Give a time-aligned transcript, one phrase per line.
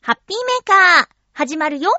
[0.00, 1.90] ハッピーメーカー、始まるよ。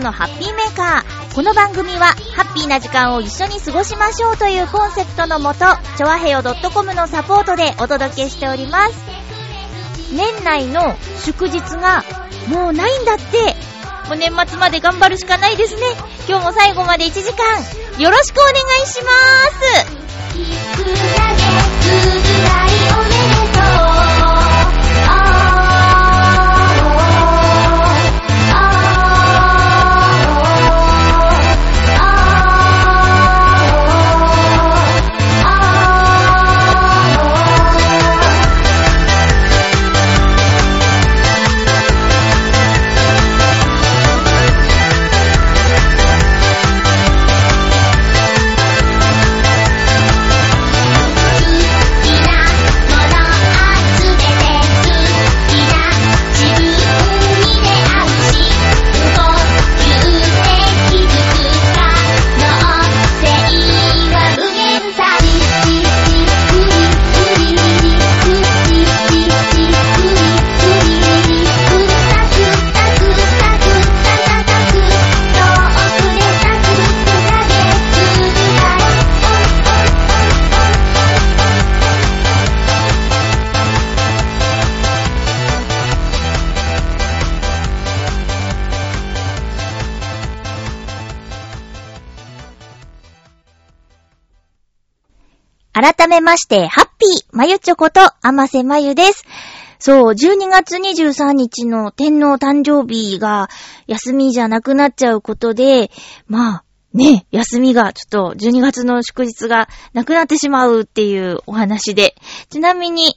[0.00, 1.34] のハッピーメーカー。
[1.34, 5.64] この番組は、ハッピーな時間を一緒に過ごしましょうというコンセプトのもと、
[5.96, 8.94] ちょわへよ .com のサポートでお届けしております。
[10.12, 12.04] 年内の祝日が
[12.48, 13.56] もうないんだって。
[14.08, 15.80] もう年末まで頑張るしかないですね。
[16.28, 17.58] 今日も最後まで1時間、
[17.98, 18.52] よろしくお願
[18.84, 19.10] いしま
[22.60, 22.65] す。
[96.06, 99.24] 改めまして、ハッピーまゆちょこと、あませまゆです。
[99.80, 103.48] そう、12月23日の天皇誕生日が
[103.88, 105.90] 休みじゃなくなっちゃうことで、
[106.28, 106.64] まあ、
[106.94, 112.14] ね、休みが、ちょっと12月の祝日がなくなってしまうっていうお話で、
[112.50, 113.16] ちなみに、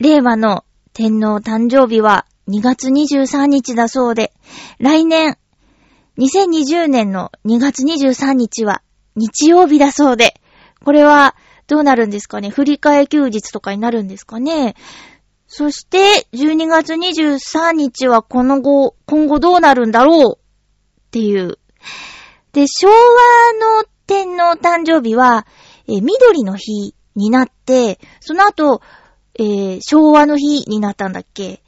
[0.00, 4.32] 令和の天皇誕生日は2月23日だそうで、
[4.80, 5.38] 来年、
[6.18, 8.82] 2020年の2月23日は
[9.14, 10.34] 日曜日だそうで、
[10.84, 11.36] これは
[11.66, 12.50] どうなるんですかね？
[12.50, 14.74] 振り替え休日とかになるんですかね？
[15.46, 21.58] そして、12月23日はこの後、今後どうなるんだろうっていう。
[22.52, 22.94] で、昭和
[23.80, 25.46] の天皇誕生日は、
[25.86, 28.80] え緑の日になって、その後、
[29.38, 31.62] えー昭和の日になったんだっけ？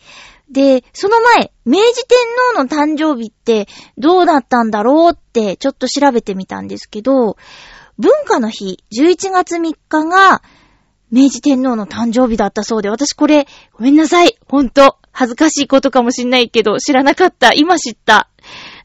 [0.51, 2.19] で、その前、明治天
[2.55, 3.67] 皇の誕生日って
[3.99, 7.37] どうだったんだろうってちょっと調べてみたんですけど、
[7.99, 10.43] 文化の日、11月3日が、
[11.11, 14.37] 明治天皇の誕生日だったそうで、私これ、ごめんなさい。
[14.49, 17.53] ほんと、恥ずかしいことかもしんないけど、知らなかった。
[17.55, 18.29] 今知った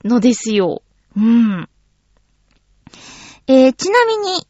[0.05, 0.83] のですよ。
[1.17, 1.67] うん。
[3.47, 4.47] えー、ちなみに、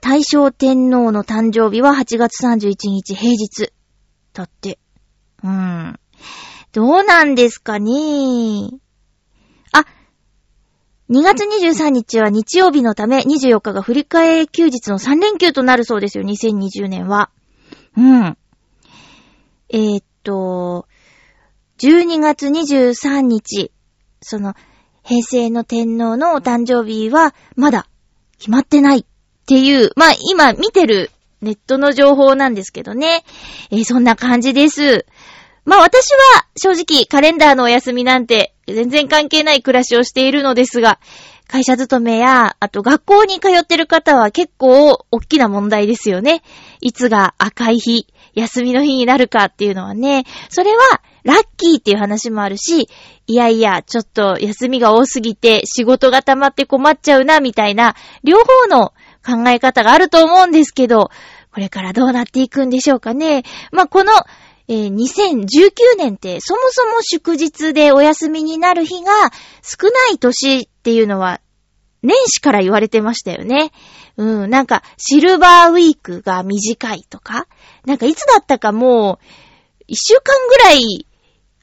[0.00, 3.72] 大正天皇の誕生日は8月31日平日。
[4.32, 4.78] だって。
[5.42, 5.98] うん。
[6.72, 7.90] どうなんですかね、
[11.08, 17.30] 2月23日は日曜日のため、24日が振り替え休日の3連休となるそうですよ、2020年は。
[17.96, 18.36] うん。
[19.68, 20.88] えーっと、
[21.78, 23.70] 12月23日、
[24.20, 24.54] その、
[25.04, 27.86] 平成の天皇のお誕生日は、まだ、
[28.38, 29.04] 決まってないっ
[29.46, 33.24] ていう、まあ、今見てるネットの情報なんですけどね。
[33.70, 35.06] えーそんな感じです。
[35.66, 40.98] まあ私は正直カレンダーのお休みなんて全然関係ない暮らしをしているのですが、
[41.48, 46.42] 会社勤めや、あと学校に通ってる方は結構大きな問題ですよね。
[46.80, 52.88] いつが赤い日、休みの日になるかっていうのはね、それはラッキーっていう話もあるし、
[53.26, 58.92] いやいや、ちょっと休みが多すぎて仕事が溜まって困っちゃうな、みたいな、両方の
[59.24, 61.10] 考え方があると思うんですけど、
[61.52, 63.44] これからどうなっていくんでしょうかね。
[63.72, 64.12] まあ、この、
[64.68, 69.12] えー2019年ってそもそも祝日でお休みになる日が
[69.62, 71.40] 少ない年っていうのは
[72.02, 73.72] 年始から言われてましたよね。
[74.16, 77.46] うん、なんかシルバーウィークが短いとか、
[77.84, 79.24] なんかいつだったかもう、
[79.86, 81.06] 一週間ぐらい、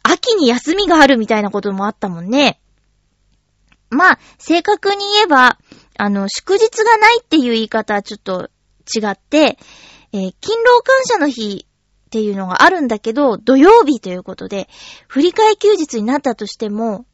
[0.04, 2.60] 秋に休みがあるみたいなこともあったもんね。
[3.90, 5.58] まあ、正確に言えば、
[5.98, 8.50] あの、祝日がないっていう言い方はちょっと
[8.94, 9.58] 違って、
[10.12, 11.66] えー勤労感謝の日
[12.14, 14.70] っていうのがあるんだけど、土曜日ということで、
[15.08, 17.08] 振り替え休日になったとしても、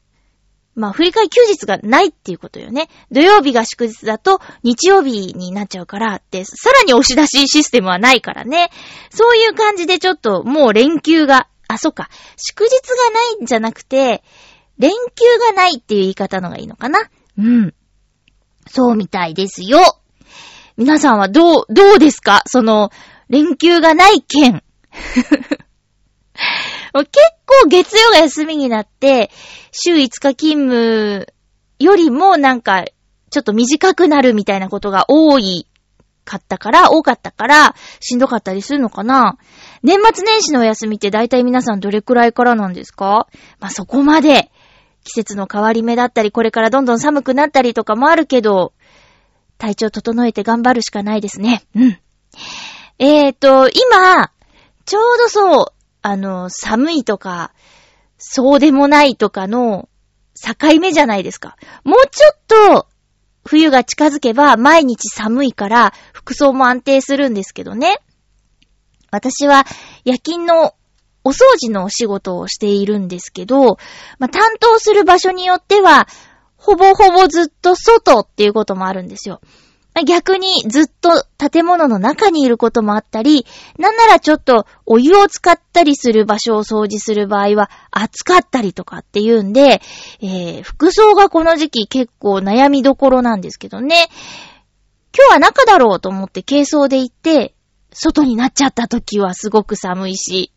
[0.76, 2.90] まあ、振り替え休日がないっていうことよね。
[3.10, 8.72] 土曜日が祝日だと日曜日になっちゃうからって、さらに押し出しシステムはないからね。
[9.10, 14.22] そういう感じでちょっともう連休が、あ、そっか、祝日がないんじゃなくて、
[14.80, 17.74] 連休がないっていう言い方のがいいのかなうん。
[18.68, 19.80] そうみたいですよ。
[20.76, 22.44] 皆さんはどう、どうですか？
[22.48, 22.92] その、
[23.30, 24.62] 連休がない件。
[26.94, 27.10] 結
[27.46, 29.32] 構月曜が休みになって、
[29.72, 30.36] 週5日勤
[30.70, 31.28] 務
[31.80, 32.86] よりもなんか、
[33.30, 35.68] ちょっと短くなるみたいなことが多い
[36.26, 39.38] かったから、多かったから、しんどかったりするのかな
[39.84, 43.28] 年末年始のお休みって大体皆さんどれくらいからなんですか？
[43.60, 44.52] まあ、そこまで、
[45.04, 48.74] 季節の変わり目だったり、これからどんどん寒くなったりとかもあるけど、
[49.58, 51.64] 体調整えて頑張るしかないですね。
[51.76, 52.00] うん。
[53.00, 54.32] えーと、今、
[54.90, 55.66] ちょうどそう、
[56.02, 57.54] あの、寒いとか、
[58.18, 59.88] そうでもないとかの
[60.34, 61.58] 境目じゃないですか。
[61.84, 62.88] もうちょっと、
[63.46, 68.00] 冬が近づけば毎日寒いから服装も安定するんですけどね。
[69.12, 69.68] 私は
[70.06, 70.74] 夜勤の
[71.24, 73.78] お掃除のお仕事をしているんですけど、
[74.18, 76.08] まあ、担当する場所によっては、
[76.56, 79.40] ほぼほぼずっと外っていうこともあるんですよ。
[80.04, 83.46] 逆にずっと建物の中にいることもあったり、
[83.78, 89.82] なんならちょっとお湯を使ったりする場所を掃除する場合は暑かったりとかっていうんで、
[90.22, 94.10] えー、服装がこの時期結構悩みどころなんですけどね。
[95.18, 97.56] 今日は中だろうと思って軽装で行って、
[97.92, 100.52] 外になっちゃった時はすごく寒いし、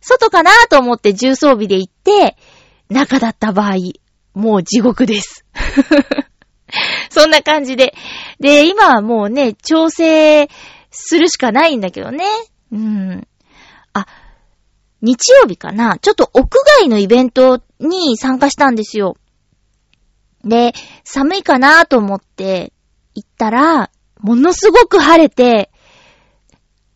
[0.00, 2.36] 外かなと思って重装備で行って、
[2.88, 3.76] 中だった場合、
[4.34, 5.44] もう地獄です。
[7.10, 7.94] そんな感じで。
[8.40, 10.48] で、今はもうね、調整
[10.90, 12.24] するしかないんだけどね。
[12.72, 13.26] うん。
[13.92, 14.06] あ、
[15.00, 16.48] 日曜日かなちょっと屋
[16.80, 19.16] 外のイベントに参加したんですよ。
[20.44, 20.72] で、
[21.04, 22.72] 寒いかなと思って
[23.14, 23.90] 行ったら、
[24.20, 25.70] ものすごく晴れて、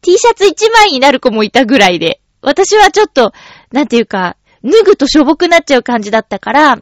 [0.01, 3.33] T シャツ1枚になる子もいたぐらいで、私はちょっと、
[3.71, 6.79] なんていうか、脱ぐとしょぼくなっちゃう感じだったから、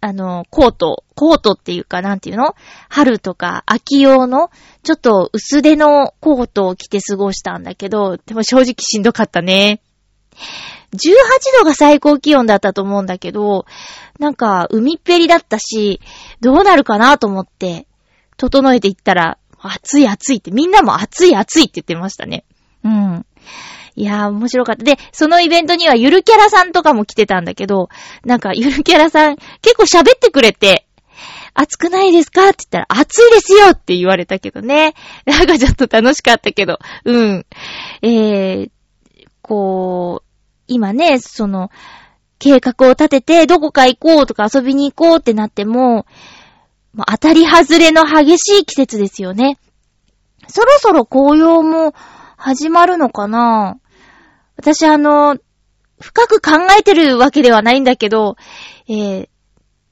[0.00, 2.54] あの、コート、コートっていうか、なんていうの
[2.88, 4.50] 春とか秋用の、
[4.82, 9.80] ちょっと薄手のコートを着て過ごしたんだけど、でも正直しんどかったね。
[10.92, 11.10] 18
[11.58, 13.66] 度が最高気温だったと思うんだけど、
[14.18, 16.00] なんか、海っぺりだったし、
[16.40, 17.86] どうなるかなと思って、
[18.36, 22.44] 整えていったら、暑い暑いって、みんなも暑い暑いって言ってましたね。
[22.84, 23.26] うん。
[23.98, 24.84] いやー、面白かった。
[24.84, 27.88] で、そのイベントにはゆるキャラさんとかも来てたんだけど、
[28.24, 30.86] なんかゆるキャラさん結構喋ってくれて、
[31.54, 32.50] 暑くないですか？
[32.50, 34.94] って言ったら、暑いですよって言われたけどね。
[35.26, 37.46] なんかちょっと楽しかったけど、うん。
[38.02, 38.70] えー、
[39.42, 40.28] こう、
[40.68, 41.70] 今ね、その、
[42.38, 46.06] 計画を立てて、どこか行こうとか遊びに行こうってなっても、
[46.92, 49.58] もう当たり外れの激しい季節ですよね。
[50.46, 51.92] そろそろ紅葉も
[52.36, 53.80] 始まるのかな？
[54.58, 55.38] 私あの、
[56.00, 58.36] 深く考えてるわけではないんだけど、
[58.88, 59.28] えー、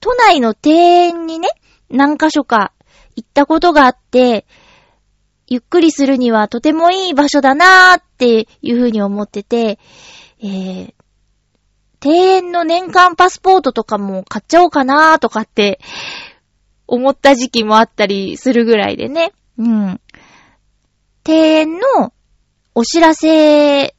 [0.01, 1.49] 都内の庭園にね、
[1.89, 2.73] 何箇所か
[3.15, 4.45] 行ったことがあって、
[5.47, 9.79] ゆっくりするにはとてもいい場所だなーっていうふうに思ってて、
[10.41, 10.95] えー、
[12.05, 15.81] 庭園の年間パスポートとかも買っちゃおうかなーとかって
[16.89, 19.33] 思った時期もあったりするぐらいでね。
[19.59, 20.01] うん。
[21.27, 22.13] 庭園の
[22.75, 23.96] お知らせ、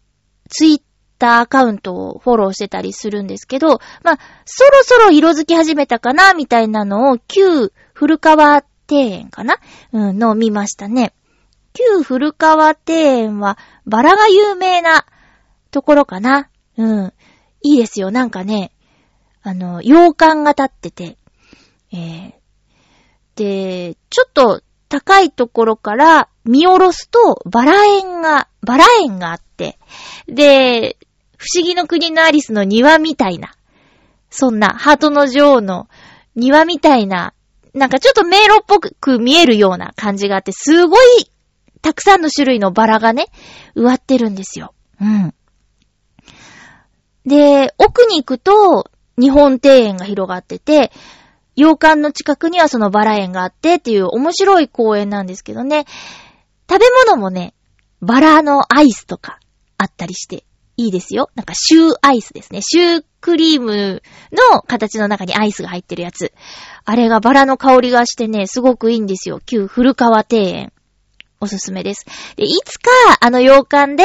[0.50, 0.82] ツイッ
[1.20, 9.58] ターアカウントをフォローしてたりするんですけど、まあ、そろそろ色づき始めたかなみたいなのを、旧古川庭園かな？
[9.92, 11.14] うん、のを見ましたね。
[11.74, 15.06] 旧古川庭園は、バラが有名な
[15.72, 16.50] ところかな？
[16.78, 17.14] うん。
[17.64, 18.12] いいですよ。
[18.12, 18.72] なんかね、
[19.42, 21.18] あの、洋館が立ってて、
[21.92, 22.34] えー、
[23.36, 29.78] で、ちょっと高いところから見下ろすと、バラ園が、バラ園があって、
[30.28, 30.98] で、
[31.38, 33.56] 不思議の国のアリスの庭みたいな、
[34.30, 35.88] そんな、ハートの女王の
[36.36, 37.34] 庭みたいな、
[37.74, 41.30] なんかちょっと迷路っぽく見えるような感じがあって、すごい、
[41.82, 43.28] たくさんの種類のバラがね、
[43.76, 44.74] 植わってるんですよ。
[45.00, 45.34] うん。
[47.26, 48.90] で、奥に行くと、
[49.20, 50.92] 日本庭園が広がってて、
[51.58, 55.86] 洋館の近くにはそのバラ園があってっていう面白い公園なんですけどね。
[56.70, 57.54] 食べ物もね、
[58.00, 59.40] バラのアイスとか、
[59.78, 60.46] あったりして、
[60.78, 61.30] いいですよ。
[61.36, 62.62] なんかシューアイスですね。
[62.62, 66.32] シュークリームの形の中にアイスが入ってるやつ。
[66.86, 69.40] あれがバラの香りがしてね、すごくいいんですよ。
[69.44, 70.74] 旧古川庭園。
[71.40, 72.06] おすすめです。
[72.36, 74.04] で、いつか、あの洋館で、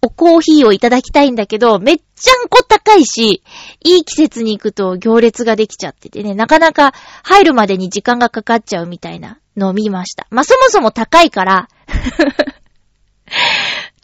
[0.00, 3.42] おコーヒーをいただきたいんだけど、めっちゃんこ高いし、
[3.84, 10.26] いい季節に行くと行列ができちゃっててね、なかなか入るまでに時間がかかっちゃうみたいなのを見ました。
[10.30, 11.68] まあ、そもそも高いから、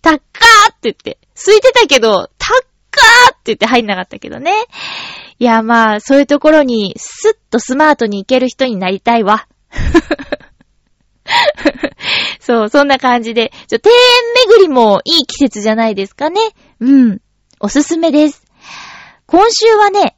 [0.02, 0.16] 高ー
[0.72, 4.52] って言って、空いてたけど、高ーって言って入んなかったけどね。
[5.38, 9.46] いや、まあ、そういうところに、スッとスマートに行ける人になりたいわ。
[12.40, 13.52] そう、そんな感じで。
[13.69, 14.02] ちょ、庭園
[14.49, 16.40] 巡りもいい季節じゃないですかね。
[16.81, 17.21] うん。
[17.61, 18.45] おすすめです。
[19.26, 20.16] 今週はね、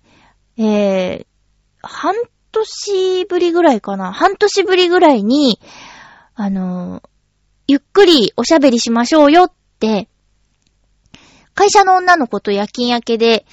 [0.59, 1.27] えー、
[1.83, 2.15] 半
[2.53, 4.13] 年ぶりぐらいかな。
[4.13, 5.61] 半年ぶりぐらいに、
[6.35, 7.09] あのー
[7.69, 10.09] ゆっくりおしゃべりしましょうよって、
[11.53, 13.45] 会社の女の子と夜勤明けで、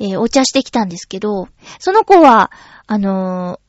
[0.00, 1.48] えーお茶してきたんですけど、
[1.78, 2.50] その子は、
[2.88, 3.60] あの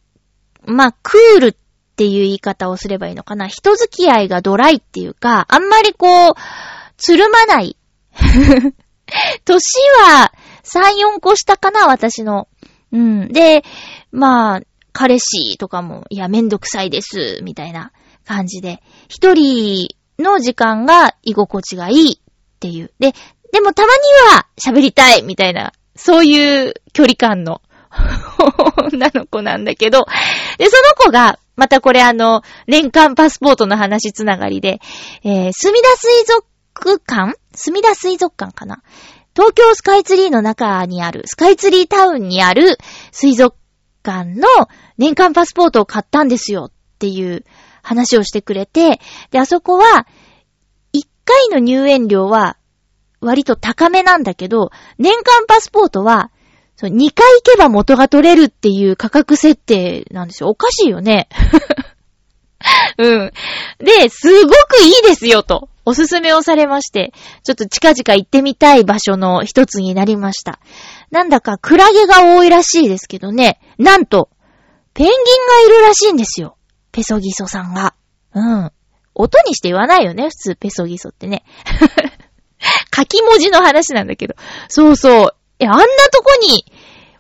[0.66, 1.56] ーまあ、クールっ
[1.92, 3.48] っていう言い方をすればいいのかな。
[3.48, 6.34] 人付き合いがドライっていうか、あんまりこう、
[6.98, 7.76] つるまない。
[9.46, 9.64] 年
[10.04, 10.32] は
[10.64, 12.48] 3、4個下かな、私の。
[12.92, 13.28] うん。
[13.28, 13.64] で、
[14.12, 14.62] まあ、
[14.94, 17.92] 彼氏とかも、いや、めんどくさいです、みたいな
[18.26, 19.88] 感じで、一人
[20.20, 22.92] の時間が居心地がいいっていう。
[23.00, 23.14] で、
[23.52, 23.94] でもたま
[24.30, 27.62] には喋りたい、みたいな、そういう距離感の
[28.94, 30.06] 女の子なんだけど、
[30.58, 34.80] で、その子が、またこれあの、年間パスポートの話つながりで、
[35.24, 37.36] えー、墨田水族館？
[37.54, 38.82] 墨田水族館かな？
[39.36, 42.80] 東京スカイツリーの中にある、スカイツリータウンにある
[43.12, 43.56] 水族
[44.02, 44.48] 館の
[44.98, 47.46] 年間パスポートを買ったんですよっていう
[47.84, 49.00] 話をしてくれて、
[49.30, 50.08] で、あそこは、
[50.96, 52.58] 1回の入園料は
[53.20, 56.31] 割と高めなんだけど、年間パスポートは、
[56.82, 60.50] そう2回行けば元が取れるっていう価格設定なんですよ。
[60.50, 61.30] おかしいよね。
[62.98, 63.32] うん。
[63.78, 70.60] で、すごくいいですよと、おすすめをされまして、ちょっと近々行ってみたい場所の一つになりました。
[71.12, 74.30] なんだかクラゲが多いらしいですけどね、なんと、
[74.96, 76.58] ペンギンがいるらしいんですよ。
[76.92, 77.94] ペソギソさんが。
[78.34, 78.72] うん。
[79.14, 81.44] 音にして言わないよね、普通ペソギソってね。
[82.96, 84.34] 書き文字の話なんだけど。
[84.68, 85.36] そうそう。
[85.62, 86.66] え、あんなとこに、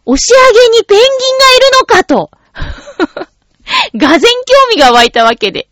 [0.05, 1.07] 押し上げにペンギン
[1.37, 2.31] がいるのかと。
[3.95, 5.69] がぜん興味が湧いたわけで。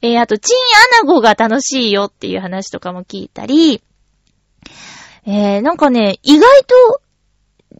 [0.00, 3.82] えーあと、チンアナゴが楽しいよっていう話とかも聞いたり、
[5.26, 7.02] えー、なんかね、意外と、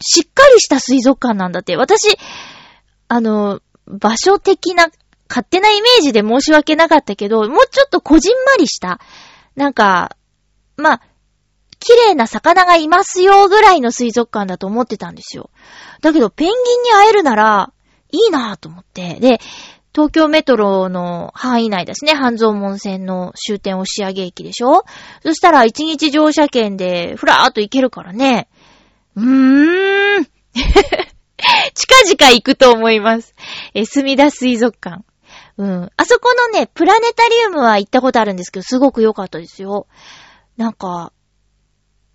[0.00, 1.76] しっかりした水族館なんだって。
[1.76, 2.18] 私、
[3.08, 4.88] あの、場所的な、
[5.28, 9.00] 勝手なイメージで申し訳なかったけど、もうちょっとこじんまりした、
[9.56, 10.16] なんか、
[10.76, 11.02] まあ、
[11.80, 15.50] 綺麗な魚がいますよぐらいの水族館だと思ってたんですよ。
[16.00, 17.72] だけど、ペンギンに会えるなら、
[18.10, 19.14] いいなぁと思って。
[19.20, 19.40] で、
[19.94, 22.14] 東京メトロの範囲内ですね。
[22.14, 24.84] 半蔵門線の終点押上駅でしょ
[25.22, 28.48] そしたら一日乗車券でふらーっと行けるからね。
[29.16, 30.28] うーん。
[30.54, 33.34] 近々行くと思います。
[33.74, 35.04] え、墨田水族館。
[35.56, 35.90] うん。
[35.96, 39.86] あそこのね、プラネタリウムは行ったことあるんですけど、すごく良かったですよ。
[40.56, 41.12] なんか、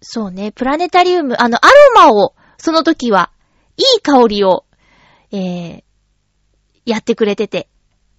[0.03, 3.31] そうね、プラネタリウム、あの、アロマを、その時は、
[3.77, 4.65] いい香りを、
[5.31, 5.83] えー、
[6.85, 7.69] やってくれてて、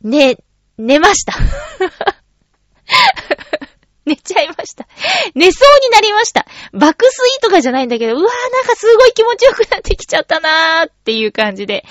[0.03, 0.39] ね、
[0.79, 1.35] 寝ました。
[4.07, 4.87] 寝ちゃいました。
[5.35, 6.47] 寝そうになりました。
[6.73, 11.85] 爆睡とかじゃないんだけど、うわーなんかすごい気持ちよくなってきちゃったなーっていう感じで。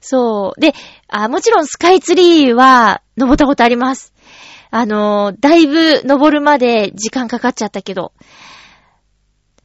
[0.00, 0.60] そう。
[0.60, 0.74] で、
[1.08, 4.12] あ、もちろんスカイツリーは登ったことあります。
[4.70, 8.12] あのー、だいぶ登るまで時間かかっちゃったけど。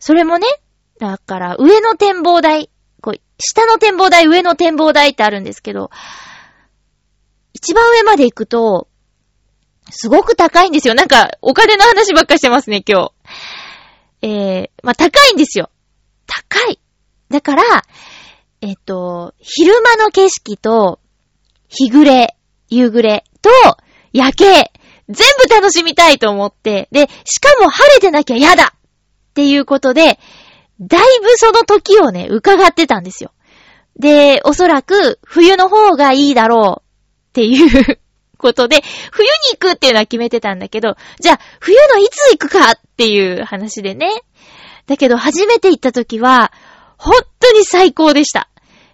[0.05, 0.45] それもね、
[0.99, 2.69] だから上の展望台、
[3.01, 5.89] こう、下の展望台、上の展望台ってあるんですけど、
[7.53, 8.87] 一番上まで行くと、
[9.89, 10.93] すごく高いんですよ。
[10.93, 13.13] なんか、お金の話ばっかしてますね、今
[14.21, 14.27] 日。
[14.27, 15.71] えー、まあ、高いんですよ。
[16.27, 16.79] 高い。
[17.31, 17.63] だから、
[18.61, 20.99] えっと、昼間の景色と、
[21.67, 22.35] 日暮れ、
[22.69, 23.49] 夕暮れと、
[24.13, 24.71] 夜景、
[25.09, 28.75] 全部楽しみたいと思って、で、しかも晴れてなきゃ嫌だ
[29.35, 30.17] っていうことで、
[30.79, 33.31] だいぶその時をね、伺ってたんですよ。
[33.99, 37.99] で、おそらく、冬の方がいいだろうっていう
[38.37, 44.09] ことで、冬に行くっていうのは決めてたんだけど、じゃあ、冬のいつ行くかっていう話でね。
[44.87, 46.53] だけど、初めて行った時は、
[46.97, 48.49] 本当に最高でした。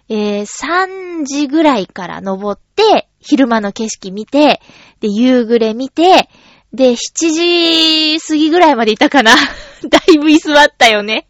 [0.08, 4.60] えー、3時ぐらいから登って、昼間の景色見て、
[4.98, 6.28] で、夕暮れ見て、
[6.72, 9.36] で、7時過ぎぐらいまでいたかな
[9.88, 11.26] だいぶ居座ったよね。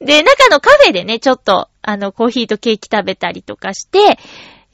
[0.00, 4.18] で、中のカフェでね、ちょっと、あの、コーヒーとケーキ食べたりとかして、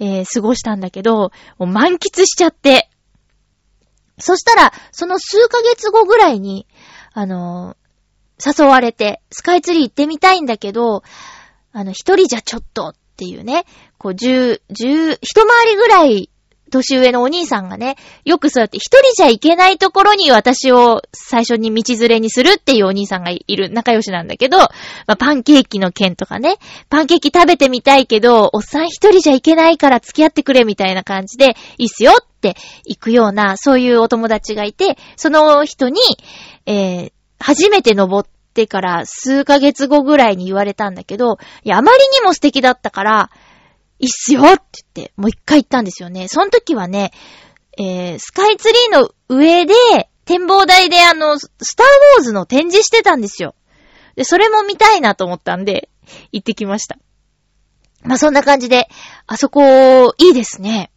[0.00, 2.88] えー、過ごしたんだけど、もう満喫しちゃって。
[4.18, 6.66] そしたら、その数ヶ月後ぐらいに、
[7.12, 7.88] あのー
[8.44, 11.02] 誘われて、スカイツリー行ってみたいんだけど、
[11.72, 13.64] あの、一人じゃちょっとっていうね、
[13.98, 16.30] こう、十、十、一回りぐらい
[16.68, 24.68] 年上のお兄さんがね、よくそうやって一人じゃ行けないところに私を最初に道連れにするっていうお兄さんがいる仲良しなんだけど、ま
[25.06, 26.56] あ、パンケーキの件とかね、
[26.88, 32.56] パンケーキ食べてみたいけど、おっさん一人じゃ行けないから付き合ってくれみたいな感じで、いいっすよって
[32.86, 36.00] 行くような、そういうお友達がいて、その人に、
[36.66, 43.30] えー、初めて登ってから数ヶ月後ぐらいに言われたんだけど、いや、あまりにも素敵だったから、
[43.98, 46.28] いいっすよって言って、もう一回行ったんですよね。
[46.28, 47.12] その時はね、
[47.78, 49.74] えー、スカイツリーの上で、
[50.24, 51.86] 展望台であの、スター
[52.18, 53.54] ウォーズの展示してたんですよ。
[54.14, 55.88] で、それも見たいなと思ったんで、
[56.32, 56.98] 行ってきました。
[58.02, 58.88] まあ、そんな感じで、
[59.26, 60.90] あそこ、いいですね。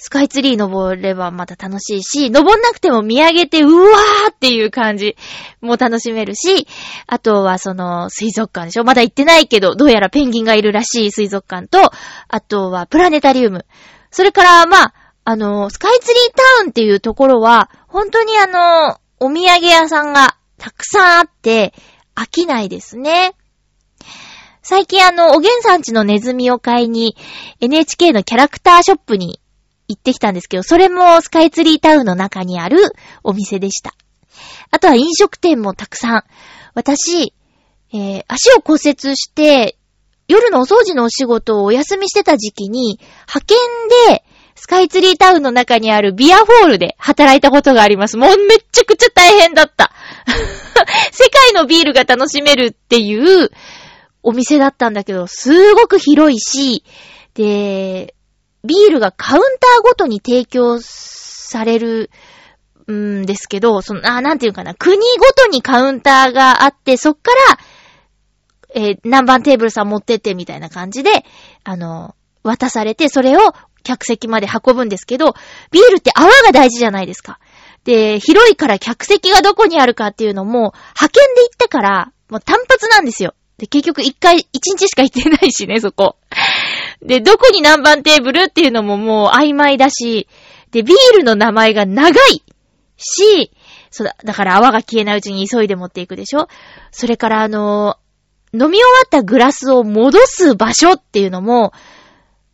[0.00, 5.16] スカイツリー登ればまた楽しいし、登んなくても見上げて、うわーっていう感じ
[5.60, 6.68] も楽しめるし、
[7.08, 11.90] あとはその水族館でしょまだ行ってないけど、どうやらペンギンがいるらしい水族館と、
[12.28, 13.66] あとはプラネタリウム。
[14.12, 21.74] それから、まあ、あの、スカイツリータウンっていうところは、本当にあの、お土産屋さんがたくさんあって、
[22.14, 23.34] 飽きないですね。
[24.62, 27.16] 最近あの、おげんさんちのネズミを買いに、
[27.60, 29.40] NHK のキャラクターショップに
[29.88, 32.78] 行ってきたんですけど、それもスカイツリータウンの中にある
[33.24, 33.94] お店でした。
[34.70, 36.24] あとは飲食店もたくさん。
[36.74, 37.32] 私、
[37.92, 39.76] えー、足を骨折して、
[40.28, 43.58] 夜のお掃除のお仕事をお休みしてた時期に、派遣
[44.10, 48.16] で、スカイツリータウンの中にあるビアホールで働いたことがあります。
[48.16, 49.92] もうめっちゃくちゃ大変だった。
[51.12, 53.50] 世界のビールが楽しめるっていう
[54.22, 56.84] お店だったんだけど、すごく広いし、
[57.34, 58.14] で、
[58.64, 62.10] ビールがカウンターごとに提供される
[62.90, 65.02] んですけど、その、あ、なんていうかな、国ご
[65.34, 67.58] とにカウンターがあって、そっから、
[68.74, 71.24] えー何番テーブルさん持ってってみたいな感じで、
[71.64, 73.40] あの、渡されて、それを
[73.82, 75.34] 客席まで運ぶんですけど、
[75.70, 77.38] ビールって泡が大事じゃないですか。
[77.84, 83.34] で、広いから客席がどこにあるかっていうのも、派遣で行ったから、もう単発なんですよ。
[83.56, 86.16] で、結局一回、一日しか行ってないしね、そこ。
[87.02, 90.28] で、どこに何番テーブルっていうのももう曖昧だし、
[90.70, 92.42] で、ビールの名前が長い
[92.96, 93.52] し、
[93.90, 96.48] そうだ、だから泡が消えないうちに急いで持っていくでしょ？
[96.90, 97.96] それからあの
[98.52, 101.72] 飲み終わったグラスを戻す場所っていうのも、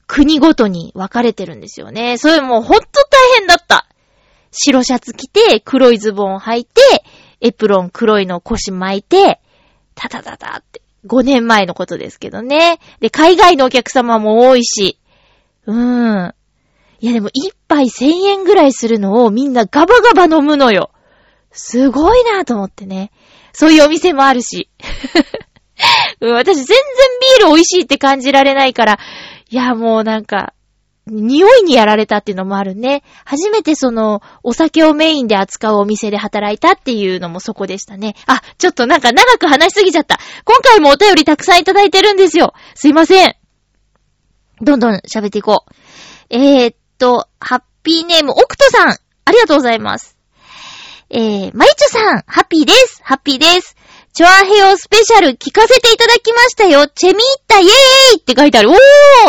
[0.07, 2.18] 国ごとに分かれてるんですよね。
[2.18, 3.87] それもうほんと大変だった。
[4.52, 6.80] 白シャツ着て、黒いズボン履いて、
[7.40, 9.40] エプロン黒いの腰巻いて、
[9.96, 10.83] タタタタって。
[11.07, 12.79] 5年前のことですけどね。
[13.01, 14.99] で、海外のお客様も多いし。
[15.67, 16.35] うーん。
[17.01, 20.90] いやでも一杯1000円ぐらいするのをみんなガバガバ飲むのよ。
[21.51, 23.11] すごいなと思ってね。
[23.53, 24.71] そういうお店もあるし。
[26.21, 26.77] 私全然
[27.38, 28.99] ビール美味しいって感じられないから、
[29.51, 30.55] いやもうなんか、
[31.07, 33.03] 匂いにやられたっていうのもあるね。
[33.25, 38.14] 初めてその、お酒をメインで扱うお店で働いたっていうのもそこでしたね。
[38.27, 40.19] あ、ちょっとなんか長く話しすぎちゃった。
[40.45, 42.55] 今回もお便りたくさんいただいてるんですよ。
[42.75, 43.37] すいません。
[44.62, 45.75] どんどん喋っていこう。
[46.31, 48.97] えー、っと、ハッピーネーム、オクトさん。
[49.27, 50.17] ありがとうございます。
[51.11, 53.01] えー、マイチョさん、ハッピーです。
[53.05, 53.77] ハッピーです。
[54.14, 56.87] チョアヘヨスペシャル聞かせていただきましたよ。
[56.87, 58.71] チェミーッタイエーイって書いてある。
[58.71, 58.77] おー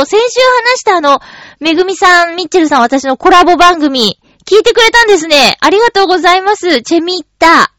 [0.05, 0.39] 先週
[0.73, 1.19] 話したあの、
[1.59, 5.57] めぐみさん、みっちるさん、私のコラボ番組、聞いてくれたんですね。
[5.59, 6.81] ありがとうございます。
[6.81, 7.71] チェミッタ。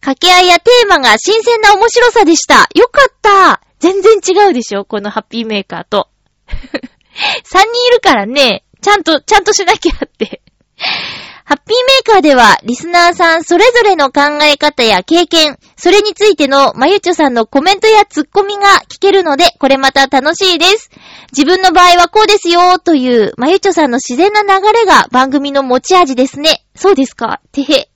[0.00, 2.68] 掛け合いやテーマが新鮮な面白さでした。
[2.74, 3.62] よかった。
[3.78, 6.08] 全然違うでしょこのハッピーメーカーと。
[6.48, 10.41] 3人いるからね、ちゃんと、ちゃんとしなきゃって。
[11.44, 20.90] ハッピーメーカーでは、リスナーさんそれぞれの考え方や経験、それについてのまゆちょさんのコメントやツッコミが聞けるので、これまた楽しいです。
[21.32, 26.64] 自分の場合はこうですよという、まゆちょさんの自然な流れが番組の持ち味ですね。
[26.76, 27.40] そうですか？
[27.52, 27.88] てへ。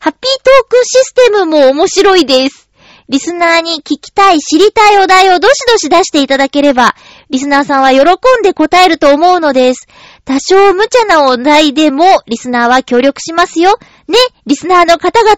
[0.00, 2.68] ハッピートークシステムも面白いです。
[3.08, 6.94] リスナーに聞きたい、知りたいお題をどしどし出していただければ、
[7.28, 9.86] リスナーさんは喜んで答えると思うのです。
[10.24, 13.78] 多少無茶なお題でも、リスナーは協力しますよ。
[14.08, 15.36] ね、リスナーの方々。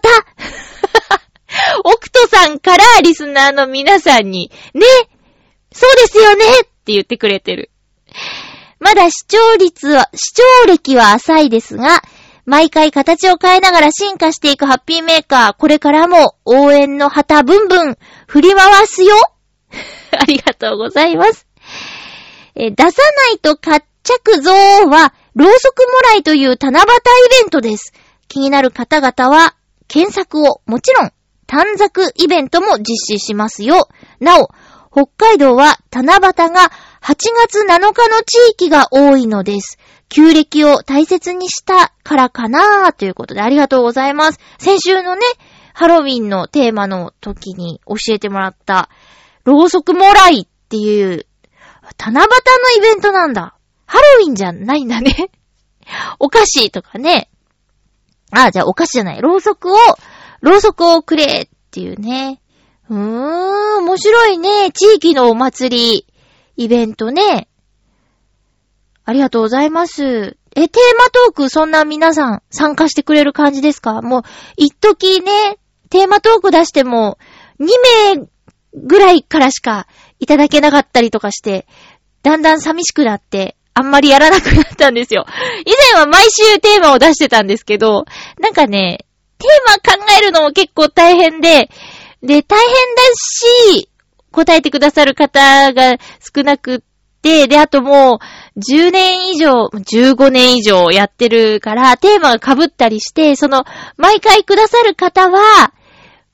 [1.83, 4.81] オクトさんからリスナーの皆さんに、ね、
[5.73, 7.71] そうですよねって言ってくれてる。
[8.79, 12.01] まだ視聴率は、視聴歴は浅いですが、
[12.45, 17.97] 毎回形を変えながら進化していくハッピーメーカー、これからも応援の旗ブンブン
[18.27, 19.15] 振り回すよ
[20.17, 21.45] ありがとうございます。
[22.55, 26.87] え出さないと活着ぞーは、ろうそくもらいという七夕イ
[27.43, 27.93] ベントです。
[28.29, 29.55] 気になる方々は、
[29.89, 31.11] 検索を、もちろん、
[31.45, 33.89] 短冊イベントも実施しますよ。
[34.19, 34.49] なお、
[34.91, 39.77] 北海道は七夕が8月7日の地域が多いのです。
[40.09, 44.39] 旧暦を大切にしたからかなーということでありがとうございます。
[44.57, 45.21] 先週のね、
[45.73, 48.89] ハロウィンのテーマの時に教えてもらった、
[49.43, 51.27] ろうそくもらいっていう、
[51.97, 52.31] 七夕の
[52.77, 53.56] イベントなんだ。
[53.87, 55.31] ハロウィンじゃないんだね。
[56.19, 57.29] お菓子とかね。
[58.31, 59.21] あ、じゃあお菓子じゃない。
[59.21, 59.77] ろうそくを、
[60.41, 62.41] ろうそくをくれっていうね。
[62.89, 64.71] うーん、面白いね。
[64.71, 66.07] 地域のお祭り、
[66.57, 67.47] イベントね。
[69.05, 70.37] ありがとうございます。
[70.55, 74.01] え、テーマトーク、そんな皆さん参加してくれる感じですか？
[74.01, 74.21] もう、
[74.57, 75.57] 一時ね、
[75.89, 77.17] テーマトーク出しても、
[77.59, 77.65] 2
[78.15, 78.27] 名
[78.73, 79.87] ぐらいからしか
[80.19, 81.67] いただけなかったりとかして、
[82.23, 85.25] だんだん寂しくなって、あんまりやらなくなったんですよ。
[85.65, 88.05] 以前は毎週テーマを出してたんですけど、
[88.39, 89.05] なんかね、
[89.37, 91.69] テーマ考えるのも結構大変で、
[92.23, 93.01] で、大変だ
[93.75, 93.89] し、
[94.31, 95.97] 答えてくださる方が
[96.35, 96.79] 少なくっ
[97.21, 98.19] て、で、あとも
[98.55, 103.63] う、10年以上、15年以上やってるから、テーマが被ったりして、その、
[103.95, 105.71] 毎回くださる方は、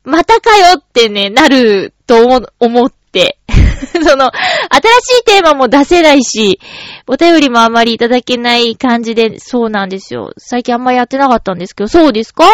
[0.05, 3.37] またかよってね、なると思思って。
[4.07, 6.59] その、新しいテーマも出せないし、
[7.07, 10.33] お便りもあまりいただけない感じで、そうなんですよ。
[10.37, 12.45] 最近あんまやってなかったんですけど、そうですか？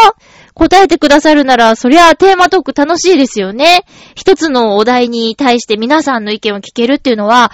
[0.54, 3.86] 答えてくださるなら、そりゃテーマトーク楽しいですよね。
[4.16, 7.52] 一つのお題に対して皆さんの意見を聞けるっていうのは、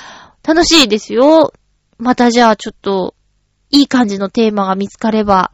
[0.47, 1.53] 楽しいですよ。
[1.97, 3.13] またじゃあちょっと、
[3.71, 5.51] いい感じのテーマが見つかれば、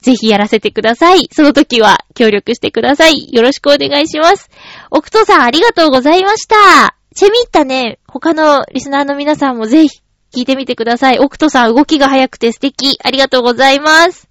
[0.00, 1.28] ぜひやらせてください。
[1.32, 3.28] その時は協力してください。
[3.32, 4.50] よろしくお願いします。
[4.90, 6.93] 奥戸さんありがとうございました。
[7.14, 10.00] チェミッタね、他のリスナーの皆さんもぜひ
[10.36, 11.20] 聞いてみてください。
[11.20, 12.98] 奥戸さん動きが早くて素敵。
[13.04, 14.28] ありがとうございます。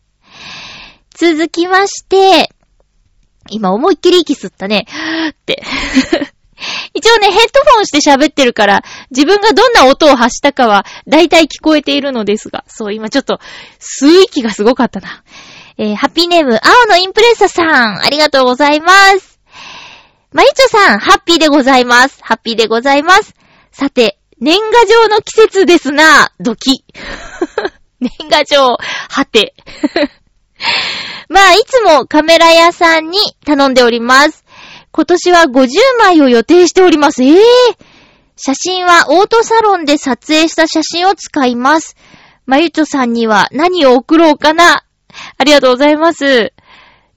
[1.15, 2.53] 続きまして、
[3.49, 4.85] 今思いっきり息吸ったね。
[5.29, 5.63] って。
[6.93, 13.39] 一応ね、ヘッドフォンして喋ってるから、自分がどんな音を発したかは、だいたい聞こえているのですが、そう、今ちょっと、
[13.79, 15.23] 吸う息がすごかったな。
[15.77, 19.32] えー、ハッピーネーム、青のインプレッサさん、ありがとうございます。
[20.33, 22.17] まゆちょさん、ハッピーでございます。
[22.23, 23.35] ハッピーでございます。
[23.71, 26.83] さて、年賀状の季節ですな、ドキ。
[28.01, 28.75] 年賀状、
[29.09, 29.53] はて。
[31.29, 34.43] まあ、いつもカメラ屋さんに頼んでおります。
[34.91, 35.69] 今年は50
[35.99, 37.23] 枚を予定しております。
[37.23, 37.39] ええ
[38.35, 41.95] 写真はオートサロンで撮影した写真を使います。
[42.47, 44.83] まゆちょさんには何を送ろうかな。
[45.37, 46.53] ありがとうございます。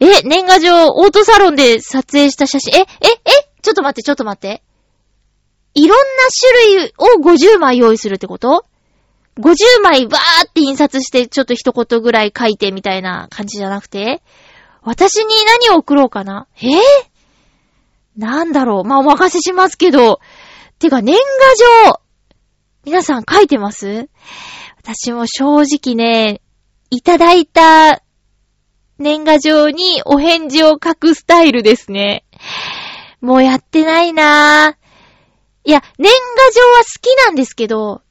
[0.01, 2.81] え、年賀状、オートサロンで撮影した写真？
[2.81, 2.87] え、え、え、
[3.63, 4.63] ちょっと待って、ちょっと待って。
[5.75, 6.05] いろんな
[6.41, 8.67] 種類を50枚用意するってこと
[9.39, 14.23] ?50 枚バーって印刷して、ちょっと一言ぐらい書いてみたいな感じじゃなくて？
[14.83, 15.35] 私に
[15.69, 16.47] 何を送ろうかな？
[16.61, 16.67] え？
[16.69, 16.79] ー
[18.17, 20.21] なんだろうまあ、お任せしますけど。
[20.79, 21.23] てか、年賀
[21.87, 22.01] 状
[22.85, 24.09] 皆さん書いてます？
[24.83, 26.41] 私も正直ね、
[26.91, 28.03] いただいた
[28.99, 32.25] 年賀状にお返事を書くスタイルですね。
[33.21, 35.69] もうやってないなぁ。
[35.69, 38.03] いや、年賀状は好きなんですけど、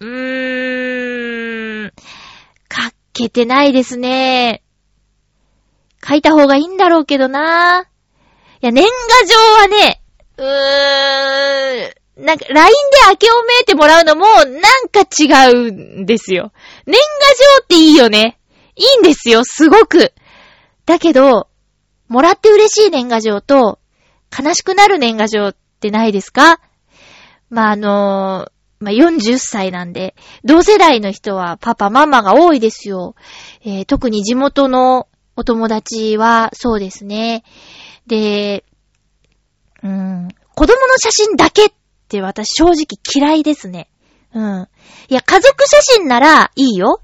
[0.00, 1.92] うーん、
[2.70, 4.62] 書けてないですね。
[6.06, 8.62] 書いた方がいいんだろうけどなぁ。
[8.62, 8.90] いや、年賀
[9.26, 10.00] 状はね、
[10.38, 12.74] うーん、なんか、LINE で
[13.10, 14.44] 明けおめいてもらうのも、なん
[14.88, 16.52] か違うんですよ。
[16.86, 18.37] 年賀状っていいよね。
[18.78, 20.12] いいんですよ、すごく。
[20.86, 21.48] だけど、
[22.08, 23.78] もらって嬉しい年賀状と、
[24.36, 26.60] 悲しくなる年賀状ってないですか？
[27.50, 28.48] まあ、あの
[28.80, 30.14] まあ、40歳なんで、
[30.44, 33.14] 同世代の人はパパ、ママが多いですよ。
[33.64, 37.42] えー特に地元のお友達はそうですね。
[38.06, 38.64] で、
[39.82, 41.72] うん、子供の写真だけっ
[42.08, 43.90] て私正直嫌いですね。
[44.34, 44.68] うん。
[45.08, 47.00] いや、家族写真ならいいよ。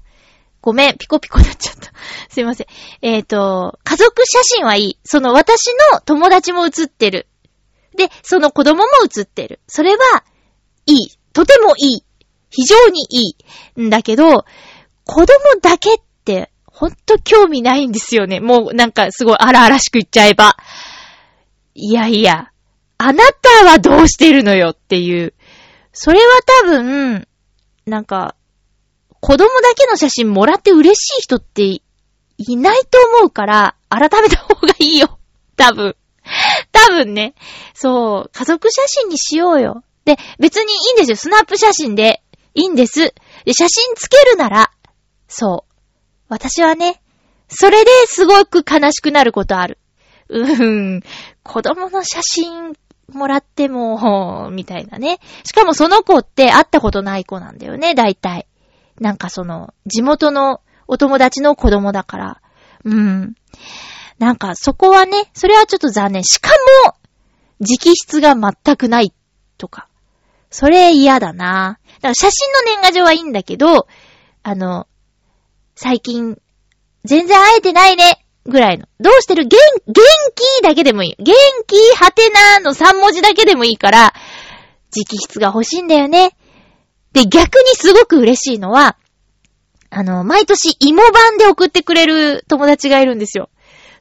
[0.65, 1.91] ごめん、ピコピコになっちゃった。
[2.27, 2.67] すいません。
[3.03, 4.97] えっ、と、家族写真はいい。
[5.05, 7.27] その私の友達も写ってる。
[7.95, 9.59] で、その子供も写ってる。
[9.67, 10.23] それは、
[10.87, 11.17] いい。
[11.33, 12.03] とてもいい。
[12.49, 13.35] 非常にい
[13.77, 13.81] い。
[13.83, 14.45] んだけど、
[15.03, 15.27] 子供
[15.61, 18.39] だけって、ほんと興味ないんですよね。
[18.39, 20.57] もうなんかすごい荒々しく言っちゃえば。
[21.75, 22.49] いやいや、
[22.97, 25.35] あなたはどうしてるのよっていう。
[25.93, 26.25] それは
[26.63, 27.27] 多分、
[27.85, 28.35] なんか、
[29.25, 31.81] 子供だけの写真もらって嬉しい人ってい
[32.57, 35.17] ないと思うから、改めた方がいいよ。
[35.57, 35.95] 多分。
[36.71, 37.33] 多分ね。
[37.73, 39.83] そう、家族写真にしようよ。
[40.05, 41.17] で、別にいいんですよ。
[41.17, 42.21] スナップ写真で。
[42.53, 43.15] いいんです。
[43.45, 44.69] で、写真つけるなら、
[45.27, 45.73] そう。
[46.29, 47.01] 私はね、
[47.49, 49.79] それですごく悲しくなることある。
[50.29, 51.01] うーん。
[51.41, 52.73] 子供の写真
[53.11, 55.17] もらっても、みたいなね。
[55.43, 58.45] しかもその子って会ったことない子なんだよね、大体。
[58.99, 62.41] なんかその、地元のお友達の子供だから。
[62.83, 63.35] うん。
[64.19, 66.23] なんかそこはね、それはちょっと残念。
[66.23, 66.49] しか
[66.85, 66.93] も、
[67.59, 69.13] 直筆が全くない
[69.57, 69.87] とか。
[70.49, 71.79] それ嫌だな。
[71.95, 73.87] だから写真の年賀状はいいんだけど、
[74.43, 74.87] あの、
[75.75, 76.39] 最近、
[77.03, 78.87] 全然会えてないね、ぐらいの。
[78.99, 79.47] どうしてる？
[79.47, 80.03] 元、元
[80.35, 81.15] 気だけでもいい。
[81.17, 81.33] 元
[81.67, 84.13] 気、はてなの3文字だけでもいいから、
[84.95, 86.37] 直筆が欲しいんだよね。
[87.15, 88.97] で、逆にすごく嬉しいのは、
[89.89, 93.49] あの、毎年芋版で送ってくれる友達がいるんですよ。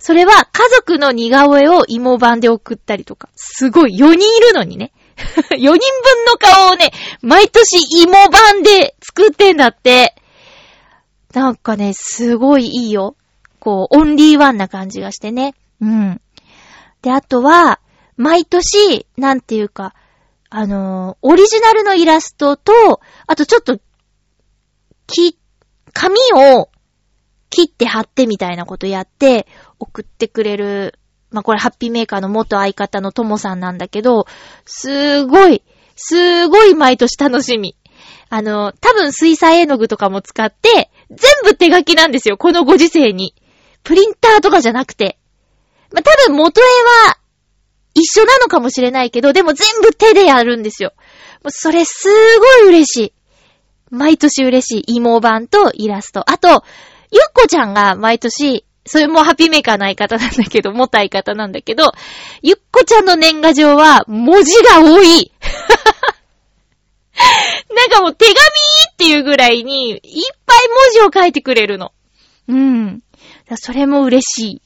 [0.00, 3.29] それは家族の似顔絵を芋版で送ったりとか。
[3.37, 4.90] すごい、4人いるのにね。
[5.16, 5.79] 4人分
[6.27, 6.90] の顔をね、
[7.22, 10.16] 毎年芋版で作ってんだって。
[11.33, 13.14] なんかね、すごいいいよ。
[13.61, 15.55] こう、オンリーワンな感じがしてね。
[15.81, 16.20] うん。
[17.03, 17.79] で、あとは、
[18.16, 19.94] 毎年、なんていうか、
[20.57, 23.81] あのーオリジナルのイラストと、あとちょっと、
[25.09, 25.37] き、
[25.93, 26.69] 紙を
[27.51, 29.49] 切って貼ってみたいなことやって、
[29.81, 31.01] 送ってくれる、
[31.33, 34.27] まあ、これハッピーメーカーの元相方のともさんなんだけど、
[34.64, 35.64] すごい、
[35.97, 37.77] すごい毎年楽しみ。
[38.29, 43.35] あの、多分水彩絵の具とかも使って、全部手書きなんですよ、このご時世に。
[43.83, 45.19] プリンターとかじゃなくて。
[45.90, 46.64] まあ、多分元絵
[47.09, 47.19] は
[47.94, 50.92] 一緒なのかもしれないけど、でも全部手でやるんですよ。
[51.42, 53.12] もうそれすごい嬉しい。
[53.90, 54.96] 毎年嬉しい。
[54.96, 56.28] 芋版とイラスト。
[56.30, 56.64] あと、
[57.11, 61.92] ゆっこちゃんが毎年、それもハッピーメーカーの相方なんだけど、元相方なんだけど、
[62.42, 65.33] ゆっこちゃんの年賀状は文字が多い。
[67.74, 68.40] なんかもう手紙っ
[68.96, 70.00] ていうぐらいに、いっ
[70.44, 71.92] ぱい文字を書いてくれるの。
[72.48, 73.02] うん。
[73.57, 74.62] それも嬉しい。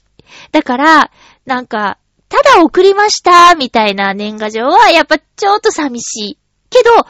[0.52, 1.10] だから、
[1.46, 6.38] なんか、ただ送りました、みたいな年賀状は、やっぱちょっと寂しい。
[6.70, 7.06] けど、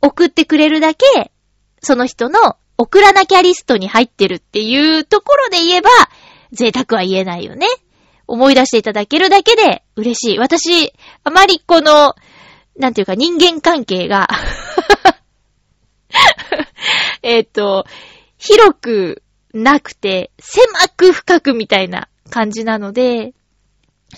[0.00, 1.32] 送ってくれるだけ、
[1.82, 5.90] その人の送らなきゃリストに入ってるっていうところで言えば、
[6.52, 7.66] 贅沢は言えないよね。
[8.28, 10.38] 思い出していただけるだけで嬉しい。
[10.38, 10.92] 私、
[11.24, 12.14] あまりこの、
[12.76, 14.28] なんていうか人間関係が、
[17.22, 17.84] えっと、
[18.36, 19.22] 広く
[19.52, 23.32] なくて、狭く深くみたいな感じなので、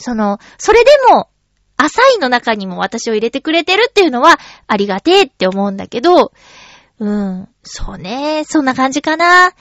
[0.00, 1.28] その、それでも、
[1.76, 6.32] 浅いの中にも私を入れてくれてるっていうのは、ありがてえって思うんだけど、
[6.98, 9.52] うん、そうね、そんな感じかな。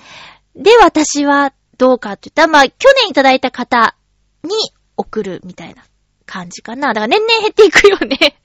[0.56, 3.96] で、私はどうかって言ったら、まあ、去年いただいた方
[4.44, 4.50] に
[4.98, 5.84] 送るみたいな
[6.26, 6.94] 感じかな。
[6.94, 8.36] だから年々減っていくよね。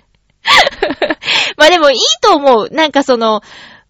[1.58, 2.68] まあでもいいと思う。
[2.70, 3.42] なんかその、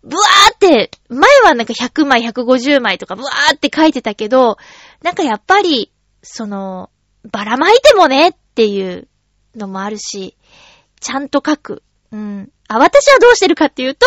[0.02, 4.58] ブワーって、前はなんか100枚、150枚とかブワーって書いてたけど、
[5.02, 5.90] なんかやっぱり、
[6.22, 6.90] その、
[7.30, 9.08] ばらまいてもねっていう
[9.56, 10.36] のもあるし、
[11.00, 11.82] ちゃんと書く。
[12.12, 12.50] うん。
[12.68, 14.06] あ、私はどうしてるかっていうと、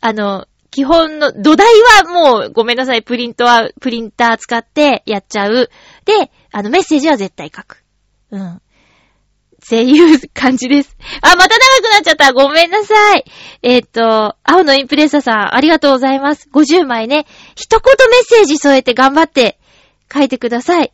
[0.00, 1.68] あの、基本の土台
[2.04, 5.70] はもうごめんなさい、プリントは、プリンター使ってやっちゃう。
[6.04, 7.84] で、あの、メッセージは絶対書く。
[8.30, 8.54] うん。
[8.56, 8.60] っ
[9.66, 10.96] ていう感じです。
[11.22, 12.32] あ、また長くなっちゃった。
[12.32, 13.24] ごめんなさい。
[13.62, 16.48] えっ、と、青のインプレッサさん、ありがとうございます。
[16.52, 17.24] 50枚ね。
[17.54, 19.58] 一言メッセージ添えて頑張って
[20.12, 20.92] 書いてください。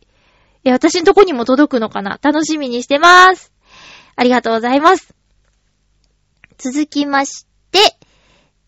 [0.63, 2.19] いや、私のとこにも届くのかな？
[2.21, 3.51] 楽しみにしてます。
[4.15, 5.15] ありがとうございます。
[6.57, 7.79] 続きまして、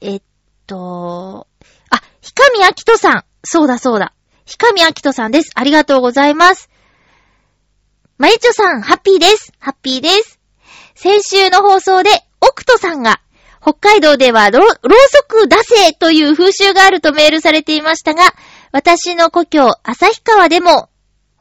[0.02, 0.22] えっ
[0.66, 1.48] と、
[1.92, 3.26] あ、ひかみあきとさん。
[3.44, 4.14] そうだそうだ。
[4.46, 5.52] ひかみあきとさんです。
[5.54, 6.70] ありがとうございます。
[8.18, 9.52] まゆちょさん、ハッピーです。
[9.60, 10.40] ハッピーです。
[10.96, 12.10] 先週の放送で、
[12.42, 13.22] オクトさんが、
[13.62, 14.78] 北海道ではろろう
[15.10, 18.34] そく出せという風習があるとメールされていましたが、
[18.72, 20.90] 私の故郷、旭川でも、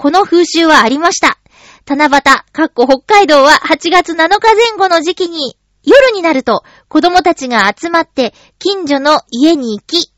[0.02, 1.38] この風習はありました。
[1.86, 10.12] 七夕、かっこ北海道は8月7日前後の時期に、夜になると子供たちが集まって近所の家に行き、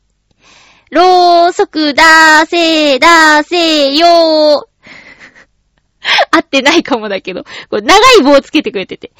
[0.89, 4.65] ろうそくだせーだせーよー。
[6.35, 9.11] 合ってないかもだけど、これ長い棒つけてくれてて。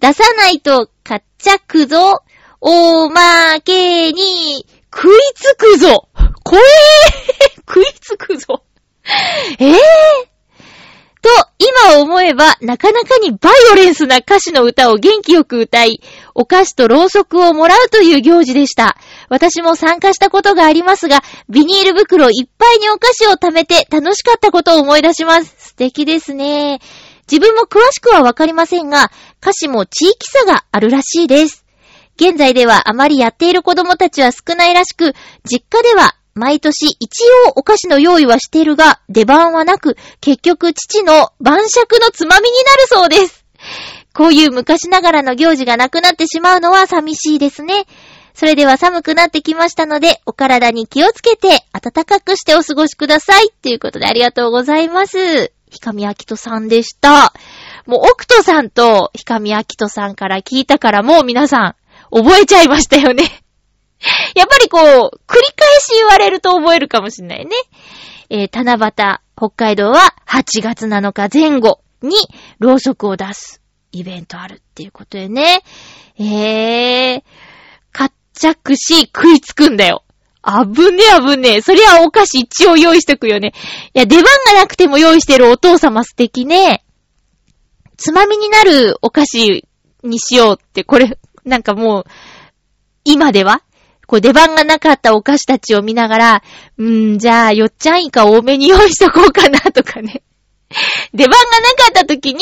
[0.00, 2.24] 出さないとかっちゃくぞ。
[2.60, 6.08] おまけに食いつくぞ。
[6.42, 8.64] 怖えー食いつくぞ。
[9.58, 9.74] え えー、
[11.20, 16.00] と、今思えば、なかなかにバイオレンスな歌詞の歌を元気よく歌い、
[16.34, 18.96] お菓子とろうそくをもらうという行事でした。
[19.28, 25.54] 私も参加したことがありますが、ビニール袋いっぱいにお菓子を貯めて楽しかったことを思い出します。
[25.58, 26.80] 素敵ですね。
[27.30, 29.10] 自分も詳しくはわかりませんが、
[29.42, 31.64] 歌詞も地域差があるらしいです。
[32.16, 43.44] 現在ではあまりやっている子供たちは少ないらしく、実家では毎年一応お菓子の用意はしているが、出番はなく、結局父の晩酌のつまみになるそうです。
[44.14, 47.84] こういう昔ながらの行事がなくなってしまうのは寂しいですね。
[48.34, 53.50] それでは寒くなってきましたので、お体に気をつけて暖かくしてお過ごしください。
[53.62, 55.52] ということでありがとうございます。
[55.70, 57.32] ひかみあきとさんでした。
[57.86, 61.76] もう、奥とさんとひかみあきとさんから聞いたからもう皆さ
[62.12, 63.42] ん、覚えちゃいましたよね。
[64.34, 64.78] やっぱりこ
[65.12, 67.50] う、繰り返し言われると覚えるかもしれないね。
[68.30, 72.16] えー、七夕、北海道は8月7日前後に
[72.58, 75.62] ろうそくを出すイベントあるっていうことでね。
[76.18, 77.22] えー、
[77.92, 80.04] 活着し食いつくんだよ。
[80.42, 83.52] あぶねあぶねそりゃお菓子一応用意しとくよね。
[83.94, 86.84] いや、出番がなくても用意してるお父様素敵ね。
[87.96, 89.66] つまみになるお菓子
[90.04, 92.04] にしようって、これ、なんかもう、
[93.04, 93.62] 今では
[94.08, 96.42] こう出番がなかったお菓子たちを見ながら、
[96.78, 100.22] うーん、じゃあ、よっちゃんイカ多めに用意しとこうかなとかね。
[101.12, 102.40] 出番がなかった時に、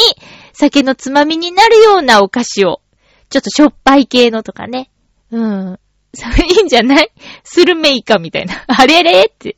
[0.53, 2.83] 酒のつまみになるようなお菓子を、
[3.31, 4.91] ちょっとしょっぱい系のとかね。
[5.33, 5.79] うん。
[6.15, 7.11] それいいんじゃない？
[7.43, 8.63] スルメイカみたいな。
[8.69, 9.57] あれれって。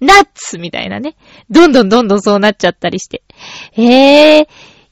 [0.00, 1.16] ナッツみたいなね。
[1.48, 3.22] どんどんどんどんそうなっちゃったりして。
[3.72, 4.48] へえ、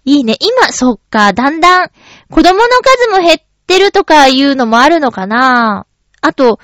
[0.07, 0.37] いいね。
[0.41, 1.91] 今、そっか、だんだん、
[2.31, 5.87] 子供の数も減ってるとかいうのもあるのかな
[6.29, 6.61] あと、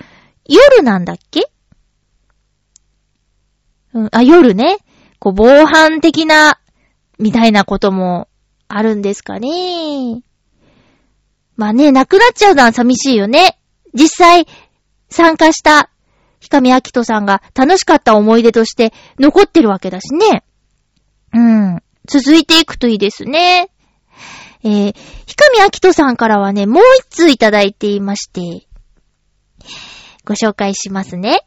[0.47, 1.51] 夜なんだっけ？
[3.95, 4.79] うん、あ、夜ね。
[5.19, 6.61] こう、防犯的な、
[7.19, 8.29] みたいなことも
[8.69, 10.23] あるんですかね。
[11.57, 13.59] まあね、なくなっちゃうのは寂しいよね。
[13.95, 14.47] 実際、
[15.09, 15.91] 参加した、
[16.41, 20.45] ひかみあきとさんが楽しかった思い出として残ってるわけだしね。
[21.33, 21.83] うん。
[22.07, 23.71] 続いていくといいですね。
[24.63, 24.97] えー、
[25.27, 28.67] ひかみあきとさんからはね、もう一通いただいていまして、
[30.25, 31.47] ご紹介しますね。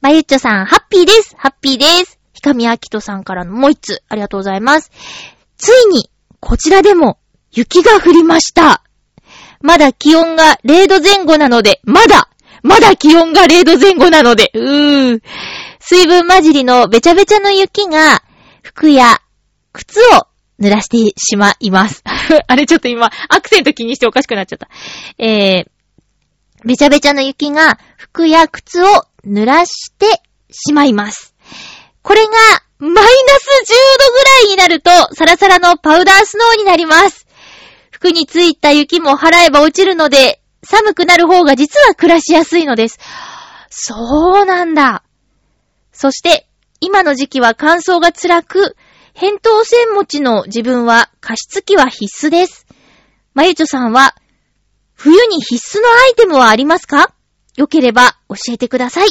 [0.00, 1.34] まゆっちょさん、ハッピーです。
[1.36, 2.18] ハッピーです。
[2.32, 4.90] ひかみあきとさんからのもう一つ、ありがとうございます。
[5.56, 7.18] ついに、こちらでも、
[7.52, 8.82] 雪が降りました。
[9.60, 12.28] まだ気温が0度前後なので、まだ
[12.62, 15.20] まだ気温が0度前後なので、うーん。
[15.80, 18.22] 水分混じりのべちゃべちゃの雪が、
[18.62, 19.20] 服や
[19.72, 20.26] 靴を
[20.60, 22.04] 濡らしてしまいます。
[22.46, 24.68] あれちょっと今、アクセント気にしておかしくなっちゃった。
[25.18, 25.70] えー、
[26.64, 28.86] べちゃべちゃの雪が服や靴を
[29.26, 30.06] 濡らして
[30.50, 31.34] しまいます。
[32.02, 32.30] これが、
[32.78, 37.26] マイナス10度ぐらいになると、サラサラのパウダースノーになります。
[37.90, 42.98] 服についた雪も払えば落ちるので、寒くなる方が実は暮らしやすいのです。
[43.70, 45.04] そうなんだ。
[45.92, 46.48] そして、
[46.80, 48.76] 今の時期は乾燥が辛く、
[49.14, 52.66] 扁桃腺持ちの自分は加湿器は必須です。
[53.34, 54.16] まゆちょさんは、
[55.04, 57.12] 冬に必須のアイテムはありますか？
[57.56, 59.08] よければ教えてください。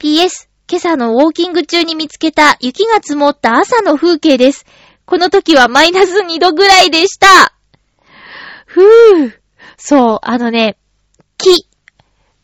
[0.00, 4.66] PS、今朝のウォーキング中に見つけた雪が積もった朝の風景です。
[5.04, 7.54] この時はマイナス2度ぐらいでした。
[8.66, 9.38] ふぅ。
[9.76, 10.78] そう、あのね、
[11.38, 11.68] 木。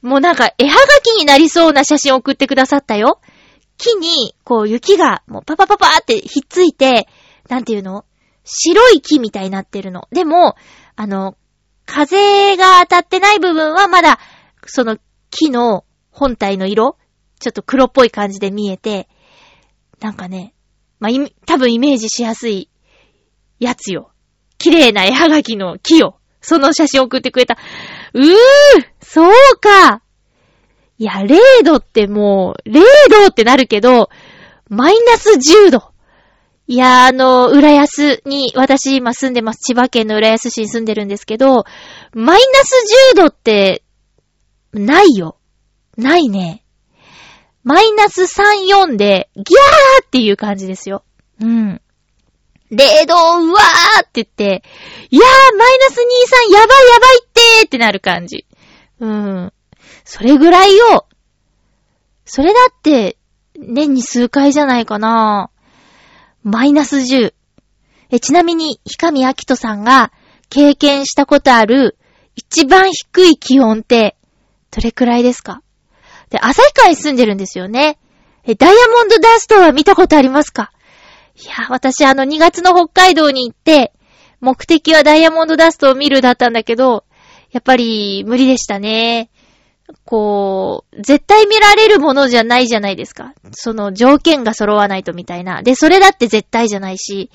[0.01, 3.21] もうなんか絵はがきになりそうな写真を送ってくださったよ。
[3.79, 7.09] 木に、こう雪がもうパパパパーってひっついて、
[7.49, 8.05] なんていうの？
[8.45, 10.07] 白い木みたいになってるの。
[10.13, 10.55] でも、
[10.95, 11.37] あの、
[11.87, 14.19] 風が当たってない部分はまだ、
[14.67, 14.99] その
[15.31, 16.97] 木の本体の色
[17.41, 19.09] ちょっと黒っぽい感じで見えて、
[20.01, 20.55] なんかね、
[21.01, 21.13] まあ、
[21.47, 22.71] 多分イメージしやすい
[23.59, 24.13] やつよ。
[24.59, 26.21] 綺麗な絵はがきの木よ。
[26.41, 27.57] その写真送ってくれた。
[28.15, 28.25] うー
[29.01, 30.03] そうか
[30.99, 34.09] いや、0度ってもう、0度ってなるけど、
[34.69, 35.31] マイナス
[35.67, 35.92] 10度。
[36.69, 39.61] いや、あの、浦安に、私今住んでます。
[39.61, 41.65] 千葉県の浦安市に住んでるんですけど、
[42.13, 43.83] マイナス10度って、
[44.73, 45.37] ないよ。
[45.97, 46.65] ないね。
[47.65, 51.05] マイナス3、4で、ギャーっていう感じですよ。
[51.41, 51.81] うん。
[52.71, 54.63] 0度、うわーって言って、
[55.11, 58.47] いやー、マイナス2、3、やばいやばいってーってなる感じ。
[58.99, 59.53] うん。
[60.05, 61.07] それぐらいよ。
[62.25, 63.19] それだって、
[63.55, 65.51] 年に数回じゃないかな。
[66.43, 67.35] マイナス10。
[68.11, 70.13] え、ちなみに、ひかみあきとさんが
[70.51, 71.97] 経験したことある
[72.35, 74.17] 一番低い気温って、
[74.71, 75.63] どれくらいですか？
[76.31, 77.99] で、旭川に住んでるんですよね。
[78.45, 80.73] え、ダイヤモンドダストは見たことありますか？
[81.37, 83.93] いや、私あの2月の北海道に行って、
[84.41, 87.05] 目的はダイヤモンドダストを見るだったんだけど、
[87.53, 89.31] やっぱり無理でしたね。
[90.05, 93.35] こう、絶対見られるものじゃないじゃないですか。
[93.53, 95.63] その条件が揃わないとみたいな。
[95.63, 97.31] で、それだって絶対じゃないし、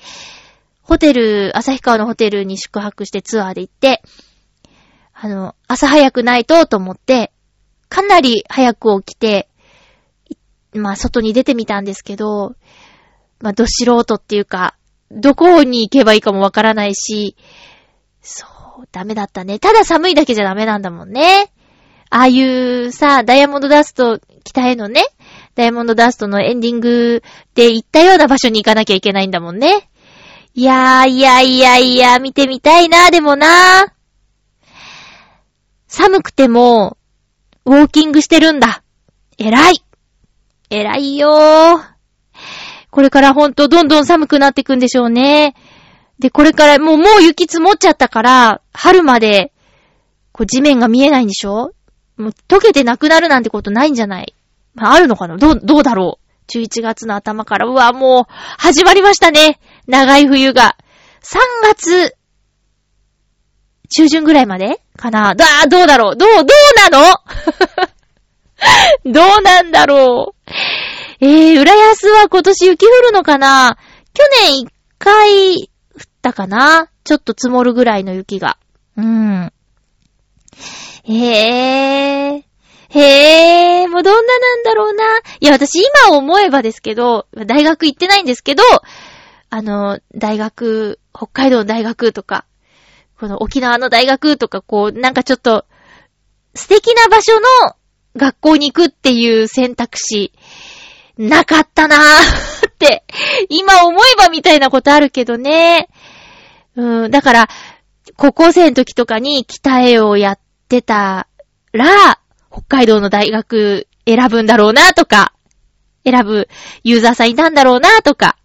[0.82, 4.02] ホテル、旭川のホテルに宿泊してツアーで行って、
[5.12, 7.32] あの、朝早くないとと思って、
[7.88, 9.48] かなり早く起きて、
[10.72, 12.54] まあ、外に出てみたんですけど、
[13.40, 14.76] まあ、ど素人っていうか、
[15.10, 17.36] どこに行けばいいかもわからないし、
[18.20, 18.46] そ
[18.82, 19.58] う、ダメだったね。
[19.58, 21.50] ただ寒いだけじゃダメなんだもんね。
[22.10, 25.04] ああいうさ、ダイヤモンドダスト、北へのね、
[25.54, 27.22] ダイヤモンドダストのエンディング
[27.54, 29.90] で行ったような場所に行かなきゃいけないんだもんね。
[30.54, 33.92] いやー、いやいやいや、見てみたいな、でもな。
[35.86, 36.96] 寒くても、
[37.64, 38.82] ウォーキングしてるんだ。
[39.36, 39.84] 偉い。
[40.70, 41.80] 偉いよー。
[42.90, 45.54] これからほんとどんどん寒くなってくんでしょうね。
[46.18, 49.52] で、これからもう、もう雪積もっちゃったから、春まで、
[50.32, 51.72] こう地面が見えないんでしょ？
[52.18, 54.34] もう溶けてなくなるなんてことないんじゃない？
[54.74, 55.36] まあ、あるのかな？
[55.36, 59.60] どう、どうだろう ?11 月の頭から、うわ、もう、始まりましたね。
[59.86, 60.76] 長い冬が。
[61.22, 61.38] 3
[61.74, 62.16] 月、
[63.90, 65.34] 中旬ぐらいまでかな？
[65.34, 66.16] だ、どうだろう？
[66.16, 66.46] どう、どう
[66.90, 67.14] なの？
[69.12, 70.52] どうなんだろう？
[71.20, 73.76] えー、浦安は今年雪降るのかな？
[74.14, 76.88] 去年一回降ったかな？
[77.04, 78.58] ちょっと積もるぐらいの雪が。
[78.96, 79.52] うん。
[81.08, 82.44] へえ。
[82.90, 85.04] へえ、もうどんななんだろうな。
[85.40, 88.62] いや、私今思えばですけど、大学行ってないんですけど、
[89.50, 92.44] あの、大学、北海道の大学とか、
[93.18, 95.64] この沖縄の大学とか、こう、なんかちょっと、
[96.54, 97.74] 素敵な場所の
[98.16, 100.32] 学校に行くっていう選択肢、
[101.16, 103.04] なかったなーって、
[103.48, 105.88] 今思えばみたいなことあるけどね。
[106.76, 107.48] うん、だから、
[108.16, 111.28] 高校生の時とかに北絵をやってってた
[111.72, 112.20] ら、
[112.52, 115.32] 北海道の大学選ぶんだろうなとか、
[116.04, 116.48] 選ぶ
[116.84, 118.36] ユーザーさんいたんだろうなとか、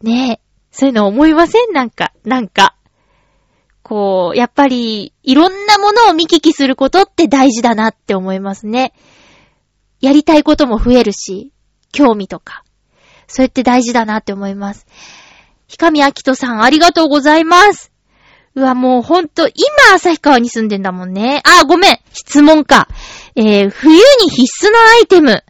[0.00, 0.40] ねえ、
[0.70, 1.72] そういうの思いません？
[1.72, 2.76] なんか、なんか。
[3.82, 8.92] こう、やっぱり、いろんなものを見聞きすることって大事だなって思いますね。
[10.00, 11.52] やりたいことも増えるし、
[11.90, 12.62] 興味とか。
[13.26, 14.86] そうやって大事だなって思います。
[15.66, 17.87] ひかみあきとさん、ありがとうございます。
[18.58, 19.54] うわ、もうほんと、今、
[19.94, 21.42] 旭川に住んでんだもんね。
[21.44, 21.98] あ、ごめん。
[22.12, 22.88] 質問か。
[23.36, 25.44] えー、冬に必須のアイテム。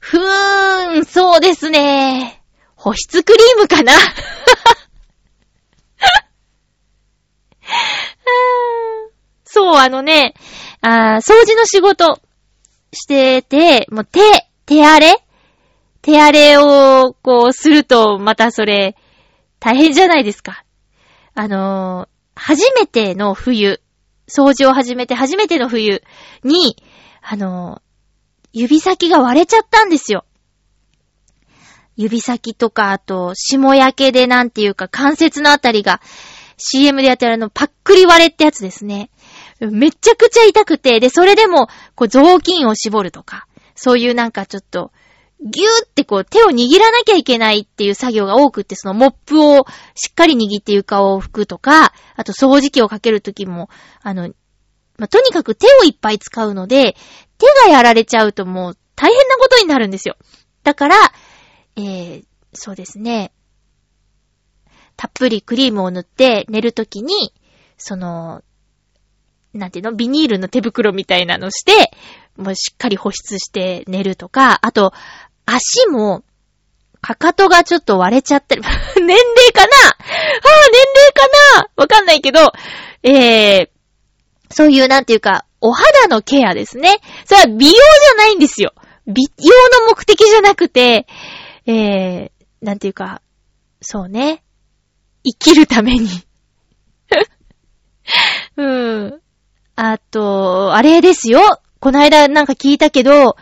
[0.00, 2.42] ふーん、そうですね。
[2.74, 3.92] 保湿クリームかな
[9.44, 10.34] そう、あのね、
[10.80, 12.20] あ掃除の仕事
[12.92, 14.20] してて、もう手、
[14.66, 15.22] 手荒れ？
[16.02, 18.96] 手荒れを、こう、すると、またそれ、
[19.60, 20.64] 大変じゃないですか。
[21.34, 23.80] あの、初めての冬、
[24.28, 26.02] 掃除を始めて初めての冬
[26.42, 26.76] に、
[27.22, 27.82] あの、
[28.52, 30.24] 指先が割れちゃったんですよ。
[31.96, 36.00] 指先とか、あと、霜焼けでなんていうか、関節のあたりが、
[36.56, 39.10] CM でやってるあの、パックリ割れってやつですね。
[39.60, 44.92] めちゃくちゃ痛くて、で、それでも、こう、雑巾を絞るとか、そういうなんかちょっと、
[45.40, 53.68] ぎゅーってこう手を握らなきゃいけないっていう作業が多くって、そのモップをしっかり握って床を拭くとか、あと掃除機をかけるときも、
[54.02, 54.28] あの、
[54.96, 56.96] まあ、とにかく手をいっぱい使うので、
[57.38, 60.16] 手がやられちゃうともう大変なことになるんですよ。
[60.62, 60.96] だから、
[61.76, 63.32] えー、そうですね。
[64.96, 67.34] たっぷりクリームを塗って寝るときに、
[67.76, 68.42] その、
[69.52, 69.92] なんていうの？
[69.92, 71.90] ビニールの手袋みたいなのして、
[72.36, 74.92] もうしっかり保湿して寝るとか、あと、
[75.46, 76.24] 足も、
[77.00, 78.62] かかとがちょっと割れちゃってる。
[78.96, 79.88] 年齢かな？
[79.88, 79.96] ああ、
[80.72, 81.28] 年齢か
[81.60, 81.68] な？
[81.76, 82.52] わかんないけど、
[83.02, 83.68] えー、
[84.50, 87.00] そういうなんていうか、お肌のケアですね。
[87.26, 88.72] それは美容じゃないんですよ。
[89.06, 91.06] 美容の目的じゃなくて、
[91.66, 92.30] えー、
[92.62, 93.20] なんていうか、
[93.80, 94.42] そうね。
[95.24, 96.08] 生きるために
[98.56, 98.66] う
[99.06, 99.20] ん。
[99.76, 101.60] あと、あれですよ。
[101.84, 103.36] この間なんか聞いたけど、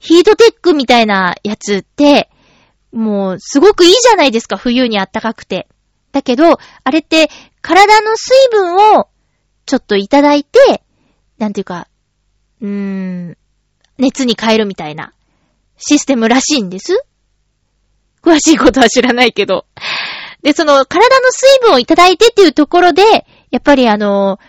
[0.00, 2.28] ヒートテックみたいなやつって、
[2.90, 5.68] もうすごくいいじゃないですか、冬にあったかくて。
[6.10, 7.30] だけど、あれって
[7.60, 9.08] 体の水分を
[9.64, 10.82] ちょっといただいて、
[11.38, 11.86] なんていうか、
[12.60, 13.38] うーん、
[13.98, 15.12] 熱に変えるみたいな
[15.76, 17.00] システムらしいんです。
[18.24, 19.66] 詳しいことは知らないけど。
[20.42, 23.04] で、その体の水分をいただいてっていうところで、
[23.52, 24.40] やっぱりあの、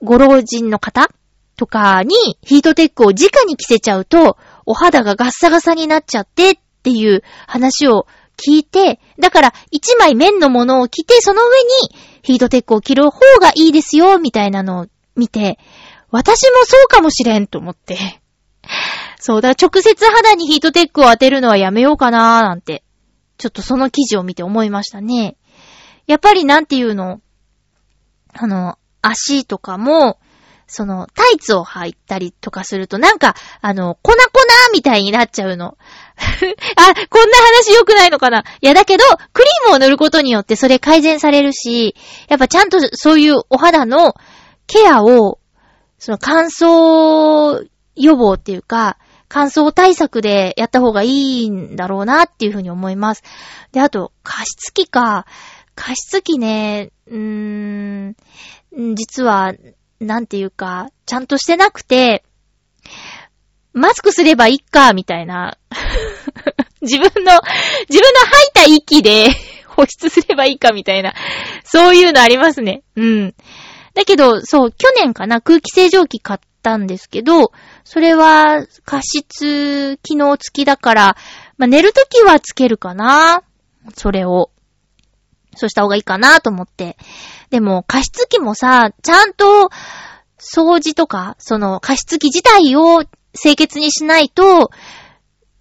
[0.00, 1.10] ご老人の方
[1.56, 4.36] とかにヒートテックを直に着せちゃうと、
[4.66, 11.48] お肌がガッサガサになっちゃってっていう話を聞いて、だから一枚面のものを着て、その上
[11.90, 14.86] にヒートテックを着る方がいいですよ、みたいなのを
[15.16, 15.58] 見て、
[16.10, 18.20] 私もそうかもしれんと思って。
[19.18, 22.84] そう、だから直接肌にヒートテックを当てるのはやめようかなーなんて、
[23.38, 25.36] ちょっとその記事を見て思いましたね。
[26.06, 27.20] やっぱりなんていうの、
[28.32, 30.18] あの、足とかも、
[30.66, 34.18] その、タイツを履いたりとかすると、なんか、あの、粉粉
[34.72, 35.76] みたいになっちゃうの。
[36.16, 41.94] あ、こんな話良くないのかないや、だけど、クリームを塗ることによってそれ改善されるし、
[42.28, 44.14] やっぱちゃんとそういうお肌の
[44.66, 45.38] ケアを、
[45.98, 48.98] その乾燥予防っていうか、
[49.28, 51.08] 乾燥対策でやった方がい
[51.44, 53.22] いんだろうなっていうふうに思います。
[53.72, 55.26] で、あと、加湿器か。
[55.74, 58.16] 加湿器ね、うーん、
[58.94, 59.52] 実は、
[60.00, 62.24] なんていうか、ちゃんとしてなくて、
[63.72, 65.58] マスクすればいいか、みたいな。
[66.80, 67.32] 自分の、
[67.88, 69.28] 自分の吐いた息で
[69.68, 71.14] 保湿すればいいか、みたいな。
[71.64, 72.82] そういうのありますね。
[72.96, 73.34] うん。
[73.94, 77.52] だけど、そう、去年かな、空気清浄機買ったんですけど、
[77.84, 81.16] それは加湿機能付きだから、
[81.58, 83.42] まあ、寝るときはつけるかな。
[83.94, 84.50] それを。
[85.54, 86.96] そうした方がいいかなと思って。
[87.50, 89.70] でも、加湿器もさ、ちゃんと、
[90.38, 94.70] 掃除とか、その加湿器自体を清潔にしないと、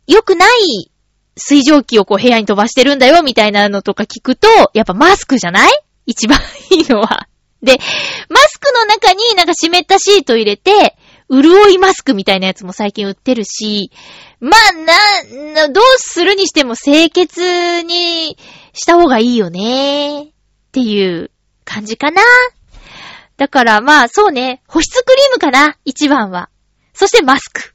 [0.07, 0.91] 良くない
[1.38, 5.71] 水蒸気をこう部屋に飛ばしてるんだよ、みたいなのとか聞くと、やっぱマスクじゃない？
[6.05, 6.39] 一番
[6.71, 7.27] いいのは。
[7.63, 7.79] で、
[8.29, 10.97] マスクの中になんか湿ったシート入れて、
[11.29, 13.91] 潤いマスクみたいなやつも最近売ってるし、
[14.39, 18.38] まあ、な、どうするにしても清潔に
[18.73, 20.21] した方がいいよね。
[20.21, 20.27] っ
[20.71, 21.31] ていう
[21.66, 22.22] 感じかな。
[23.38, 26.49] だからまあそうね、保湿クリームかな、一番は。
[26.93, 27.74] そしてマスク。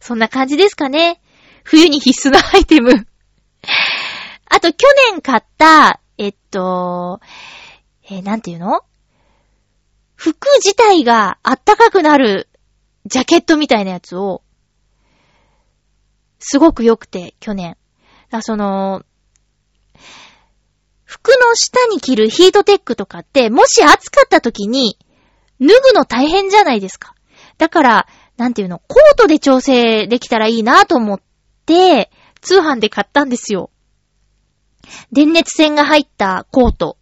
[0.00, 1.20] そんな感じですかね。
[1.64, 3.06] 冬に必須なアイテム。
[4.46, 7.20] あと去年買った、えっと、
[8.04, 8.80] えー、なんていうの？
[10.14, 12.48] 服自体があったかくなる
[13.06, 14.42] ジャケットみたいなやつを、
[16.38, 17.76] すごく良くて、去年。
[18.30, 19.04] だその、
[21.12, 24.96] 服の下に着るヒートテックとかって、もし暑かった時に、
[25.60, 27.14] 脱ぐの大変じゃないですか。
[27.58, 28.06] だから、
[28.38, 31.20] なんていうの、コートで調整できたらいいなと思っ
[31.66, 32.10] て、
[32.40, 33.68] 通販で買ったんですよ。
[35.12, 36.96] 電熱線が入ったコート。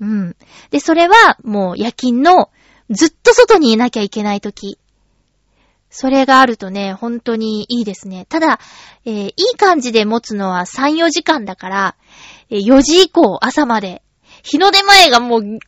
[0.00, 0.36] うん。
[0.72, 2.50] で、それはもう夜勤の
[2.90, 4.80] ずっと外にいなきゃいけない時。
[5.90, 8.26] それがあるとね、本当にいいですね。
[8.28, 8.58] ただ、
[9.04, 11.96] えー、いい感じで持つのは3、4時間だから、
[12.50, 14.02] え、4時以降朝まで、
[14.42, 15.58] 日の出前がもうぐっ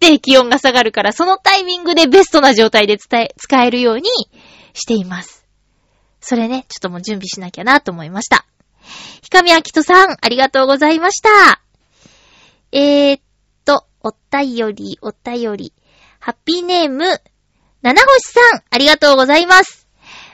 [0.00, 4.10] て気温が下がるから、そのタイミングでベストな状態で伝え、使えるように
[4.74, 5.46] しています。
[6.20, 8.46] それね、ちょっともう準備しなきゃなと思いました。
[9.22, 11.60] ひかみあきとさん、ありがとうございました。
[12.72, 13.22] えー、っ
[13.64, 15.72] と、お便り、お便り。
[16.20, 17.20] ハッピーネーム、
[17.80, 19.86] 七星さん、ありがとうございます。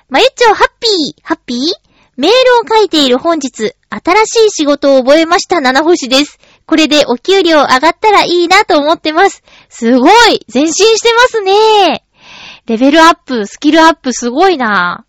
[0.08, 1.58] まゆっちょハッピー、ハッピー？
[2.16, 2.36] メール
[2.74, 6.38] を書いている本日、新しい仕事を覚えました七星です。
[6.64, 9.42] これでお給料上がったらいいなと思ってます。
[9.68, 12.04] すごい前進してますね
[12.66, 15.04] レベルアップ、スキルアップすごいな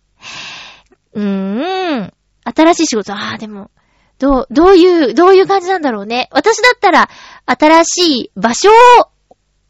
[1.14, 2.12] うーん。
[2.44, 3.70] 新しい仕事、ああ、でも、
[4.18, 6.28] どう、どういう、どういう感じなんだろうね。
[6.32, 7.08] 私だったら、
[7.46, 8.72] 新しい場所を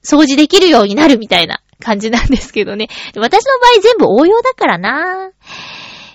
[0.04, 2.88] 掃除できるようになるみたいな感じなんですけどね。
[3.16, 5.30] 私の場合全部応用だからな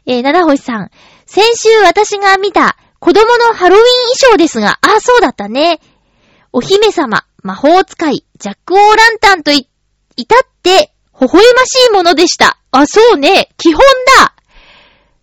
[0.06, 0.90] えー、七星さん。
[1.26, 3.86] 先週私が見た子供のハロウィン
[4.20, 5.80] 衣装ですが、あ、そうだったね。
[6.54, 9.68] お姫様、魔法使い、ジャック・オーランタンとい、
[10.18, 12.60] いたって、微笑ましいものでした。
[12.72, 13.50] あ、そうね。
[13.58, 13.82] 基本
[14.20, 14.36] だ。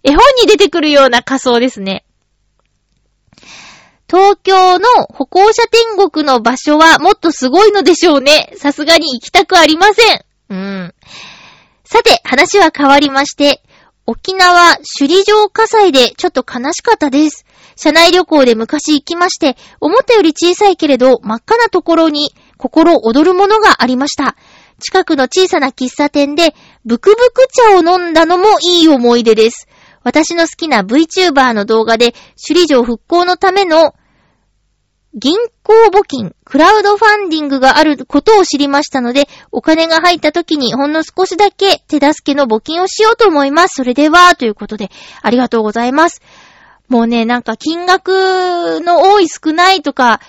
[0.02, 2.04] 絵本に出てくるような仮装ですね。
[4.08, 8.54] 東京の歩行者天国の場所はもっとすごいのでしょうね。
[8.56, 10.24] さすがに行きたくありません。
[10.50, 10.94] うん。
[11.84, 13.62] さて、話は変わりまして、
[14.06, 17.44] 沖縄首里城火災でちょっと悲しかったです。
[17.76, 24.34] 社内旅行で昔行きまして、思ったより小さいけれど真っ赤なところに心躍るものがありました。
[24.80, 29.68] 近くの小さな喫茶店でブクブク茶を飲んだのもいい思い出です。
[30.02, 33.94] 私の好きな VTuber の動画で首里城復興のための
[35.14, 43.76] 銀行募金、クラウドファンディングがあることを知りましたので、お金が入った時にほんの少しだけ手助けの募金をしようと思います。
[43.76, 44.90] それでは、ということで、
[45.22, 46.20] ありがとうございます。
[46.88, 50.20] もうね、なんか金額の多い少ないとか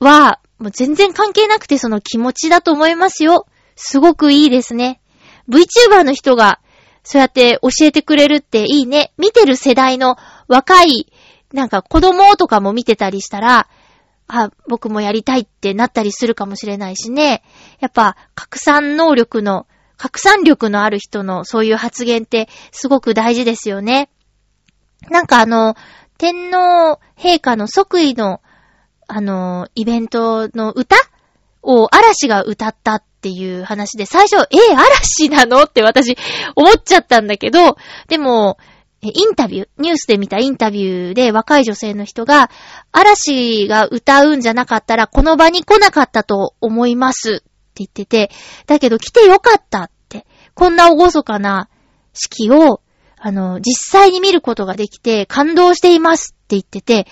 [0.00, 3.46] は、もう全然関係なくてその気持ちだと思いますよ。
[3.76, 5.00] すごくいいですね。
[5.48, 6.60] VTuber の人が
[7.04, 9.12] そうやって教えてくれるっていいね。
[9.16, 10.16] 見てる世代の
[10.48, 11.12] 若い、
[11.56, 13.66] なんか子供とかも見てたりしたら、
[14.28, 17.42] あ、僕もやりたいってなったりするかもしれないしね。
[17.80, 24.10] やっぱ、拡散能力の、拡散力のある人のそういう発言ってすごく大事ですよね。
[25.08, 25.74] なんかあの、
[26.18, 28.42] 天皇陛下の即位の、
[29.08, 30.96] あの、イベントの歌
[31.62, 35.62] を嵐が歌ったっていう話で、最初、え嵐なの？
[35.62, 36.18] って私
[36.54, 37.78] 思っちゃったんだけど、
[38.08, 38.58] でも、
[39.02, 42.50] インタビュー、ニュースで見たインタビューで若い女性の人が、
[42.92, 47.44] 嵐が歌うんじゃなかったらこの場に来なかったと思いますって
[47.76, 48.30] 言ってて、
[48.66, 51.68] だけど来てよかったって、こんな厳かな
[52.14, 52.80] 式を、
[53.18, 57.06] あの、実際に見ることができて感動していますって言ってて、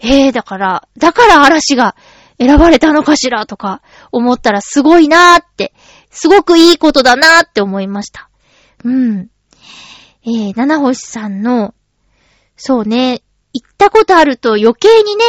[0.00, 1.96] えー、だから、だから嵐が
[2.38, 5.72] 選ばれたのかしらとか思ったらすごいなーって、
[6.10, 8.28] すごくいいことだなーって思いました。
[8.84, 9.31] うん。
[10.24, 11.74] えー、七星さんの、
[12.56, 15.24] そうね、行ったことあると余計にね、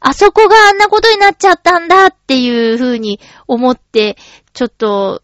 [0.00, 4.16] あそこがあんなことになっちゃったんだっていう風に思って、
[4.52, 5.22] ちょっと、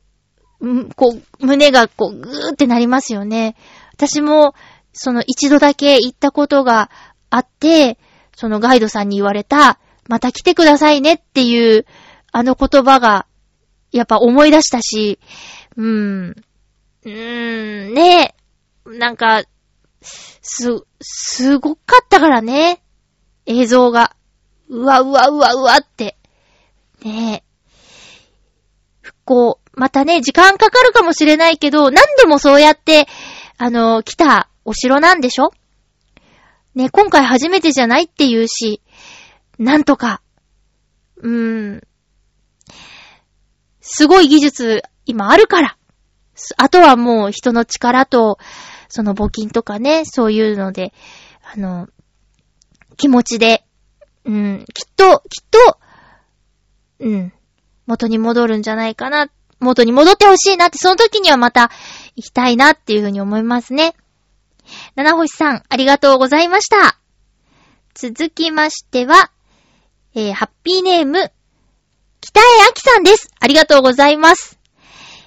[0.96, 3.56] こう、胸がこう、ぐーってなりますよね。
[3.94, 4.54] 私も、
[4.92, 6.90] その一度だけ行ったことが
[7.30, 7.98] あって、
[8.36, 11.84] そのガイドさんに言われた、また来てくださいねっていう、
[12.30, 13.26] あの言葉が、
[13.90, 15.18] やっぱ思い出したし、
[15.76, 18.34] うーん、うーん、ね
[18.88, 19.42] なんか、
[20.00, 22.82] す、すごかったからね。
[23.46, 24.16] 映像が。
[24.68, 26.16] うわうわうわうわって。
[27.02, 27.44] ねえ。
[29.00, 29.60] 復興。
[29.74, 33.06] またね、時間かかるかもしれないけど、何度もそうやって、
[33.56, 35.50] あの、来たお城なんでしょ？
[36.74, 38.82] ね、今回初めてじゃないって言うし、
[39.58, 40.22] なんとか、
[41.16, 41.82] うーん、
[43.80, 45.76] すごい技術今あるから。
[46.56, 48.38] あとはもう人の力と、
[48.88, 50.92] その募金とかね、そういうので、
[51.54, 51.88] あの、
[52.96, 53.64] 気持ちで、
[54.24, 55.78] うん、きっと、きっと、
[57.00, 57.32] うん、
[57.86, 59.30] 元に戻るんじゃないかな。
[59.60, 61.70] 元に戻ってほしいなって、その時にはまた
[62.16, 63.94] 行きたいなっていうふうに思いますね。
[64.94, 66.98] 七星さん、ありがとうございました。
[67.94, 69.30] 続きましては、
[70.14, 71.32] えー、ハッピーネーム、
[72.20, 73.30] 北江明さんです。
[73.40, 74.58] ありがとうございます。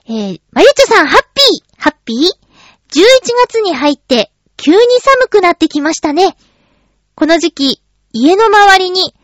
[0.06, 2.41] えー、まゆちょさん、ハッピーハッピー？
[2.92, 3.00] 11
[3.48, 6.36] 月に入って急に寒くなってきましたね。
[7.16, 7.82] この時期、
[8.12, 9.16] 家の周りに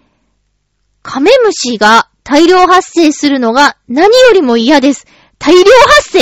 [1.03, 5.05] カメムシが大量発生するのが何よりも嫌です。
[5.38, 6.20] 大量発生？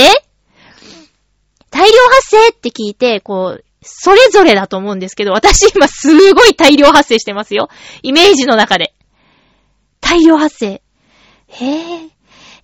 [1.70, 7.68] 大量発生って聞いて、こう、それぞれだと思うんですけど、私今すごい大量発生してますよ。
[8.02, 8.94] イメージの中で。
[10.00, 10.66] 大量発生。
[10.66, 10.82] へ
[11.60, 12.08] え。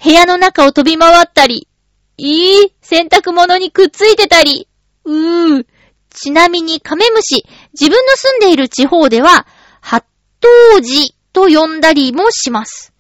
[0.03, 1.69] 部屋の中を飛び回ったり、
[2.17, 4.69] いい洗濯物にくっついてたり、
[5.05, 5.67] うー。
[6.11, 9.47] ちなみにカメムシ、自分の住んでいる地方では、
[9.81, 10.05] 八
[10.41, 12.93] 頭児と呼んだりもします。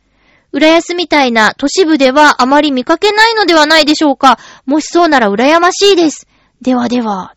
[0.52, 4.38] 浦安みたいな都市部ではあまり見かけないのではないでしょうか。
[4.66, 6.26] もしそうなら羨ましいです。
[6.60, 7.34] ではでは。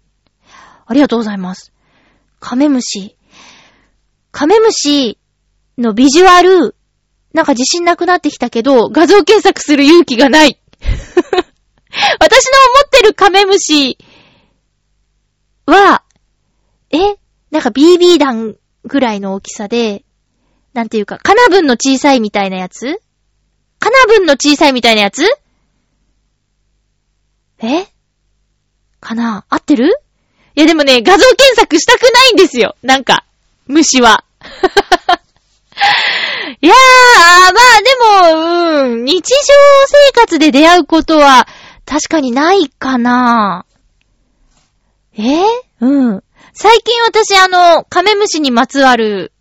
[0.85, 1.71] ありがとうございます。
[2.39, 3.17] カメムシ。
[4.31, 5.17] カメムシ
[5.77, 6.75] のビジュアル、
[7.33, 10.59] なんか自信なくなってきたけど、画像検索する勇気がない。
[10.81, 11.45] 私の思
[12.85, 13.97] ってるカメムシ
[15.65, 16.03] は、
[16.91, 16.97] え
[17.51, 20.03] なんか BB 弾ぐらいの大きさで、
[20.73, 23.01] なんていうか、カナブンの小さいみたいなやつ？
[23.79, 25.23] カナブンの小さいみたいなやつ？
[27.59, 27.87] え？
[28.99, 29.45] かな？
[29.49, 29.99] 合ってる？
[30.55, 32.75] いやでもね、画像検索したくないんですよ。
[32.81, 33.25] なんか、
[33.67, 34.23] 虫は。
[36.61, 37.81] いやー、まあ
[38.31, 39.33] でも、うん、日常
[39.87, 41.47] 生活で出会うことは
[41.85, 43.65] 確かにないかな。
[45.17, 45.45] えー、
[45.79, 46.23] うん。
[46.53, 49.33] 最近私あの、カメムシにまつわる、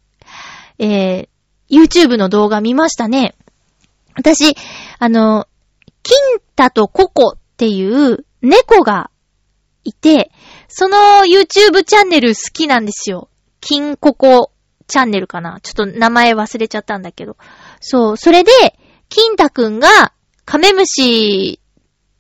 [0.79, 1.29] えー、
[1.71, 3.35] YouTube の動画見ましたね。
[4.15, 4.57] 私、
[4.99, 5.47] あの、
[6.03, 9.11] キンタとココっていう猫が
[9.83, 10.31] いて、
[10.69, 13.29] その YouTube チャンネル好きなんですよ。
[13.61, 14.53] キンココ
[14.87, 17.37] チャンネルかなちょっと名前忘れちゃったんだけど。
[17.81, 18.51] そう、それで、
[19.09, 20.13] キンタくんが
[20.45, 21.61] カメムシ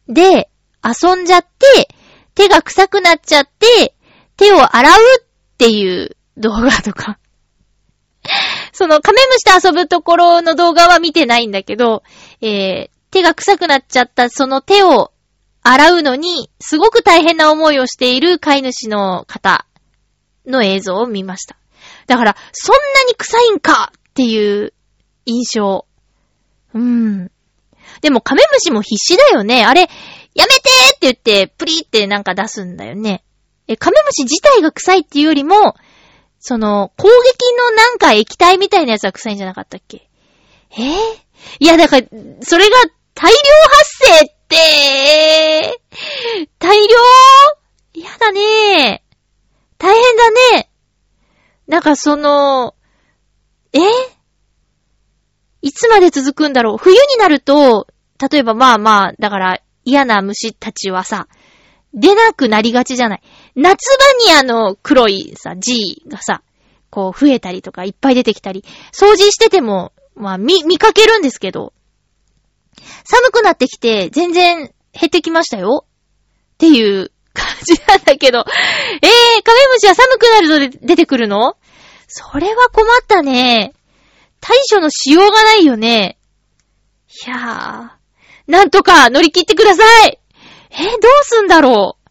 [0.08, 0.50] で
[0.82, 1.93] 遊んじゃって、
[2.34, 3.94] 手が臭くなっちゃって、
[4.36, 5.24] 手を洗うっ
[5.58, 7.18] ていう動画とか。
[8.72, 12.02] そのカメムシと遊ぶところの動画は見てないんだけど、
[12.40, 15.12] えー、手が臭くなっちゃったその手を
[15.62, 19.66] 洗うのに、すごく大変な思いをしている飼い主の方
[20.46, 21.56] の映像を見ました。
[22.06, 24.74] だから、そんなに臭いんかっていう
[25.24, 25.86] 印象。
[26.74, 27.30] うーん。
[28.02, 29.64] でもカメムシも必死だよね。
[29.64, 29.88] あれ、
[30.34, 33.24] やめてって言って、プリってなんか出すんだよね。
[33.68, 35.74] え、カメムシ自体が臭いっていうよりも、
[36.40, 37.12] その、攻撃
[37.56, 40.08] のなんか液体みたいなやつは臭いんじゃなかったっけ？
[40.72, 40.92] えー？
[41.60, 42.06] いや、だから、
[42.42, 42.76] それが
[43.14, 43.38] 大量
[43.70, 45.80] 発生って、
[46.58, 46.96] 大量？
[48.02, 49.04] やだね
[49.78, 50.68] 大変だね。
[51.68, 52.74] なんかその、
[53.72, 53.78] え
[55.62, 56.76] いつまで続くんだろう？
[56.76, 57.86] 冬になると、
[58.30, 61.28] 例えばまあまあ、だから嫌な虫たちはさ、
[61.92, 63.22] 出なくなりがちじゃない。
[63.54, 63.86] 夏
[64.26, 66.42] 場にあの黒いさ、G がさ、
[66.90, 71.72] こう増えたりとかいっぱい出てきたり、掃除してても、まあ見、見かけるんですけど、
[73.04, 75.86] 寒くなってきて全然減ってきましたよ。
[76.54, 78.38] っていう感じなんだけど、
[79.02, 81.56] えー、カメムシは寒くなると出てくるの？
[82.06, 83.72] それは困ったね。
[84.40, 86.18] 対処のしようがないよね。
[87.26, 88.03] いやー、
[88.46, 90.18] なんとか乗り切ってください
[90.70, 92.10] え、どうすんだろう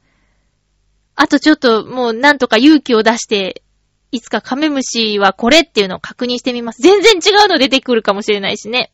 [1.16, 3.64] あとちょっともうなんとか勇気を出して、
[4.12, 6.82] いつかカメムシはこれっていうのを確認してみます。
[6.82, 8.92] 全然違うの出てくるかもしれないしね。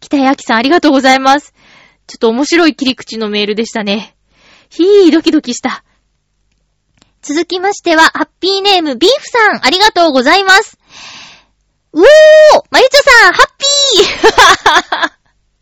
[0.00, 1.54] 北谷明さんありがとうございます。
[2.06, 4.16] ちょっと面白い切り口のメールでしたね。
[4.68, 5.84] ひー、ドキドキした。
[7.22, 10.78] 続きましては、ハッピーネームビーフさん、ありがとうございます。
[11.92, 12.06] うおー
[12.70, 15.19] まゆちょさん、ハッピー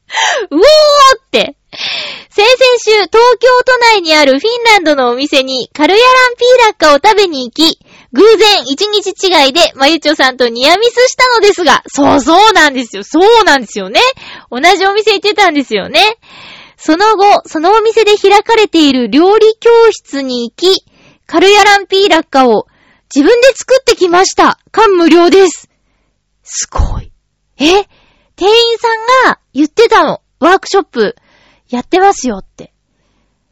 [0.51, 0.65] うおーっ
[1.31, 1.57] て。
[2.31, 7.79] 先々週、東京都内にあるフィンランドのお店にカルヤランピーラッカを食べに行き、
[8.13, 13.05] 偶然一日違いでまゆちょさんとニアミスしたのですが、そうそうなんですよ。
[13.05, 14.01] そうなんですよね。
[14.51, 16.17] 同じお店行ってたんですよね。
[16.77, 20.85] その後、そのお店で開かれている料理教室に行き、
[21.27, 22.67] カルヤランピーラッカを
[23.15, 24.59] 自分で作ってきました。
[24.71, 25.69] 感無量です。
[26.43, 27.13] すごい。
[27.59, 27.85] え？
[28.39, 28.86] 店員さ
[29.26, 30.22] んが言ってたの。
[30.39, 31.16] ワークショップ
[31.68, 32.72] やってますよって。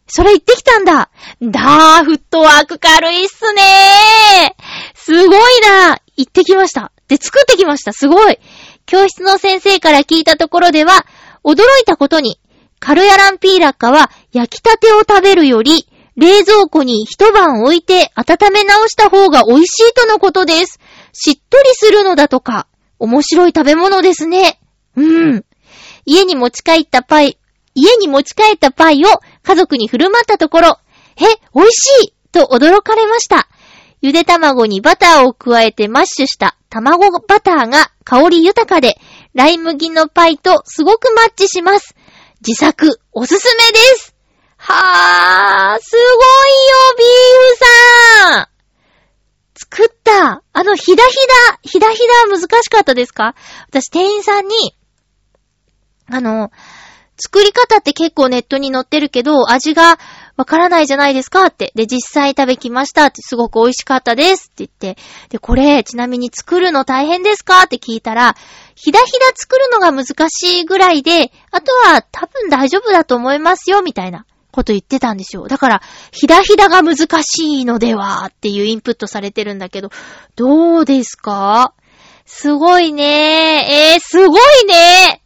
[0.07, 1.11] それ行ってきたんだ。
[1.43, 4.64] だー、フットワーク軽いっすねー。
[4.95, 5.99] すごいな。
[6.16, 6.93] 行ってきました。
[7.09, 7.93] で、作ってきました。
[7.93, 8.39] すごい。
[8.87, 11.05] 教室の先生から聞いたところでは、
[11.43, 12.39] 驚いたことに、
[12.78, 20.78] カルヤランピーラッカは焼きたてを食べるより、冷蔵庫に一晩置いて温め直した方が美味しいとのことです。
[21.12, 22.68] しっとりするのだとか。
[22.99, 24.61] 面白い食べ物ですね。
[24.97, 25.44] うん。
[26.05, 27.38] 家に持ち帰ったパイ、
[27.74, 29.09] 家に持ち帰ったパイを
[29.42, 30.78] 家族に振る舞ったところ、
[31.16, 31.24] え、
[31.55, 33.49] 美味しいと驚かれました。
[34.03, 38.99] ゆで卵にバターを加えてマッシュした卵バターが香り豊かで、
[39.34, 41.94] ライ麦のパイとすごくマッチします。
[42.47, 44.14] 自作、おすすめです。
[44.59, 47.59] はー、すごいよ、ビーフ
[48.34, 48.49] さん
[49.59, 50.42] 作った。
[50.53, 51.14] あの、ひだひ
[51.51, 53.34] だ、ひだひだ難しかったですか？
[53.68, 54.76] 私、店員さんに、
[56.11, 56.51] あの、
[57.19, 59.99] 作り方って結構ネットに載ってるけど、味が
[60.37, 61.73] わからないじゃないですかって。
[61.75, 65.01] で、実際食べきましたって、すごく美味しかったですって言って。
[65.31, 68.37] で、これ、ちなみに作るの大変ですかって聞いたら、
[68.75, 75.49] ひだひだ作るのが難しいぐらいで、あとは多分大丈夫だと思いますよ、みたいなこと言ってたんですよ。
[75.49, 75.83] だから、
[76.13, 79.89] ひだひだが難しいのではっていうインプットされてるんだけど、
[80.37, 81.73] どうですか？
[82.27, 85.23] すごいねーえー、すごいね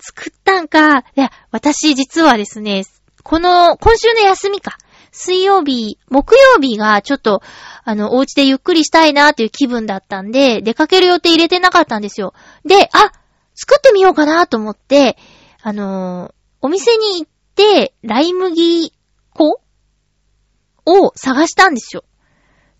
[0.00, 0.98] 作ったんか。
[0.98, 2.84] いや、私実はですね、
[3.22, 4.78] この、今週の休みか。
[5.10, 7.42] 水曜日、木曜日がちょっと、
[7.84, 12.34] あの、お家でゆっくりしたいなっていう気分だったんで、出かける予定入れてなかったんですよ。
[12.64, 13.12] で、あ、
[13.54, 15.16] 作ってみようかなと思って、
[15.62, 18.92] あのーお店に行って、ライ麦
[19.32, 19.60] 粉
[20.86, 22.04] を探したんですよ。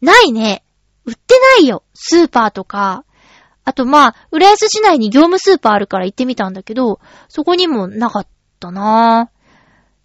[0.01, 0.64] ないね。
[1.05, 1.85] 売ってないよ。
[1.95, 3.05] スーパーとか。
[3.69, 8.27] あとまあ、浦安市内に業務スーパーあるから行ってみたんだけど、そこにもなかっ
[8.59, 9.39] たなぁ。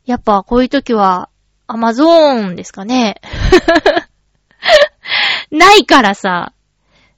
[0.05, 1.29] やっぱこういう時は、
[1.65, 3.21] アマゾーンですかね。
[5.49, 6.51] ないからさ。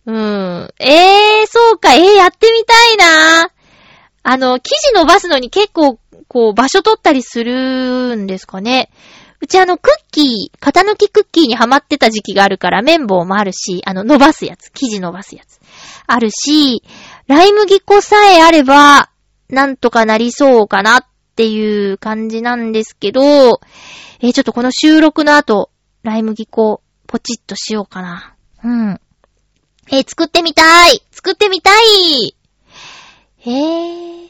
[0.06, 0.74] うん。
[0.78, 1.96] えー、そうか。
[1.96, 3.50] えー、やってみたいなぁ。
[4.22, 8.92] あの、生地伸ばすのに結構、こう、場所取ったりするんですかね。
[9.42, 15.60] うちあの、クッキー、型抜きクッキーにハマってた時期があるから、綿棒もあるし、あの、伸ばすやつ、生地伸ばすやつ。
[16.08, 16.84] あるし、
[17.28, 19.10] ライ麦粉さえあれば、
[19.50, 23.60] なんとかなりそうかなっていう感じなんですけど、
[24.20, 25.70] えーちょっとこの収録の後、
[26.04, 28.36] ライ麦粉、ポチッとしようかな。
[28.64, 29.02] うん。
[29.92, 32.36] えー作ってみたい作ってみたい
[33.40, 34.30] へー。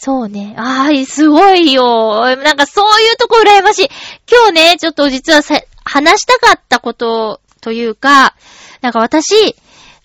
[0.00, 0.54] そうね。
[0.56, 2.36] あー、すごいよ。
[2.36, 3.88] なんかそういうとこ羨ましい。
[4.30, 8.36] 今日ね、ちょっと実はさ、話したかったことというか、
[8.80, 9.56] なんか私、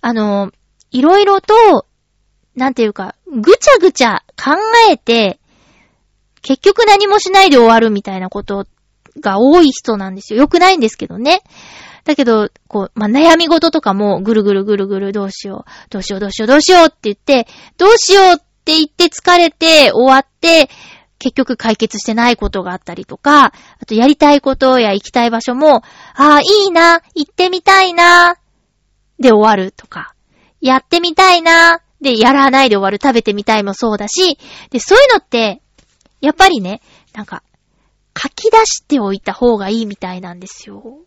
[0.05, 0.51] あの、
[0.91, 1.87] いろいろと、
[2.55, 4.57] なんていうか、ぐちゃぐちゃ考
[4.91, 5.39] えて、
[6.41, 8.67] 結局何もしないで終わるみたいなこと
[9.21, 10.41] が多い人なんですよ。
[10.41, 11.41] よくないんですけどね。
[12.03, 17.47] だけど、こう、まあ、悩み事とかもぐるぐるぐるぐるどうしよう、どうしようどうしようどうしようって言って、
[17.77, 20.69] どうしようって言って疲れて終わって、
[21.17, 28.35] 結局解決してないことがあったりとか、あとやりたいことや行きたい場所も、ああ、いいな、行ってみたいな、
[29.23, 30.13] で終わるとか、
[30.61, 34.37] やってみたいな、でやらないで終わる、食べてみたいもそうだし、
[34.69, 35.61] で、そういうのって、
[36.21, 36.81] やっぱりね、
[37.13, 37.41] なんか、
[38.15, 40.99] 書き出しておいた方がいいみたいなんですよ。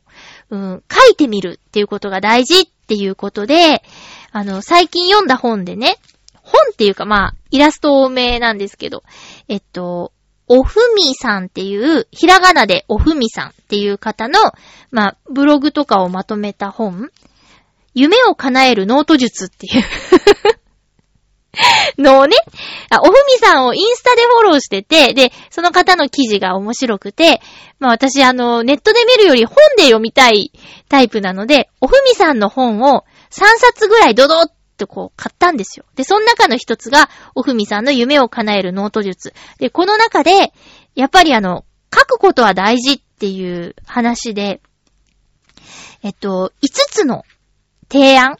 [0.50, 3.82] うん、書いてみるっていうことが大事っていうことで、
[4.32, 5.98] あの、最近読んだ本でね、
[6.42, 9.02] 本っていうかまあ、イラスト多めなんですけど、
[9.48, 10.12] えっと、
[10.48, 14.38] おふみさんっていう、ひらがなでおふみさんっていう方の、
[14.90, 17.10] まあ、ブログとかをまとめた本、
[17.96, 19.82] 夢を叶えるノート術っていう
[21.98, 22.36] のをね、
[22.90, 27.40] あ、おふみさんをインスタでフォローしてて、で、その方の記事が面白くて、
[27.78, 30.52] まあ私あの、ネットで見るより本で読みたい
[30.90, 35.86] タイプなので、おふみさんの本を3冊ぐらいドドッとこう買ったんですよ。
[35.94, 39.32] で、その中の一つが、おふみさんの夢を叶えるノート術。
[39.58, 40.52] で、この中で、
[40.94, 44.60] やっぱりあの、書くことは大事っていう話で、
[46.02, 47.24] えっと、5つの
[47.90, 48.38] 提案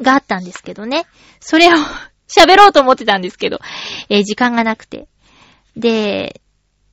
[0.00, 1.06] があったんですけどね。
[1.40, 1.76] それを
[2.28, 3.60] 喋ろうと思ってたんですけど、
[4.08, 5.06] えー、時間がなくて。
[5.76, 6.40] で、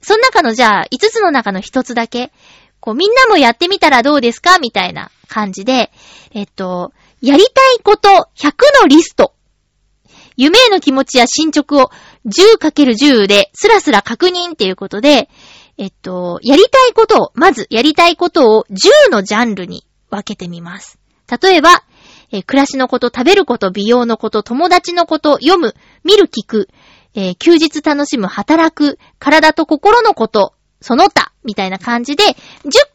[0.02, 2.32] その中のじゃあ、5つの中の1つだけ、
[2.80, 4.60] こう、みんなもやってみたらどうですか？
[4.60, 5.92] みたいな感じで、
[6.34, 6.92] えっと、
[7.22, 9.34] やりたいこと100のリスト。
[10.36, 11.92] 夢への気持ちや進捗を
[12.26, 15.30] 10×10 でスラスラ確認っていうことで、
[15.78, 21.00] えっと、やりたいことを、まずやりたいことを10のジャンルに分けてみます。
[21.30, 21.84] 例えば、
[22.32, 26.70] えー、暮らしのこと、食べること、美容のこと、友達のこと、読む、見る、聞く、
[27.16, 32.34] えー、休日楽しむ、働く、体と心のこと、その他、みたいな感じで、10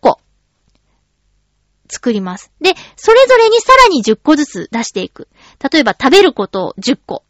[0.01, 0.19] 個、
[1.89, 2.51] 作ります。
[2.61, 5.29] で、それぞれにさらに10個ずつ出していく。
[5.73, 7.23] 例えば、食べることを10個、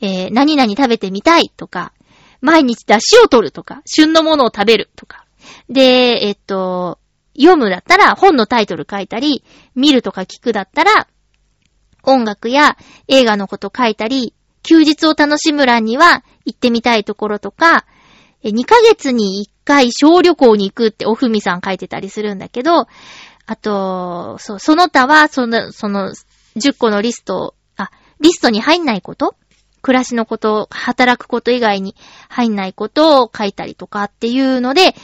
[0.00, 1.92] えー、何々食べてみたいとか、
[2.40, 5.24] 毎日出汁を取るとか、旬のものを食べるとか。
[5.68, 6.98] で、えっと、
[7.36, 11.08] 読むだったら本のタイトル書いたり、見るとか聞くだったら、
[12.02, 12.76] 音楽や
[13.08, 17.84] 映画のこと書いたり、休日を楽しむ欄には行ってみたいところとか、
[18.44, 22.86] 2ヶ月に1回小旅行に行くっておふみさん書いてたりするんだけど、
[23.46, 26.12] あと、そ、その他は、その、その、
[26.56, 29.36] 10個のリスト、あ、リストに入んないこと？
[29.80, 31.96] 暮らしのこと、働くこと以外に
[32.28, 34.94] 入んないことを書いたりとかっていうので、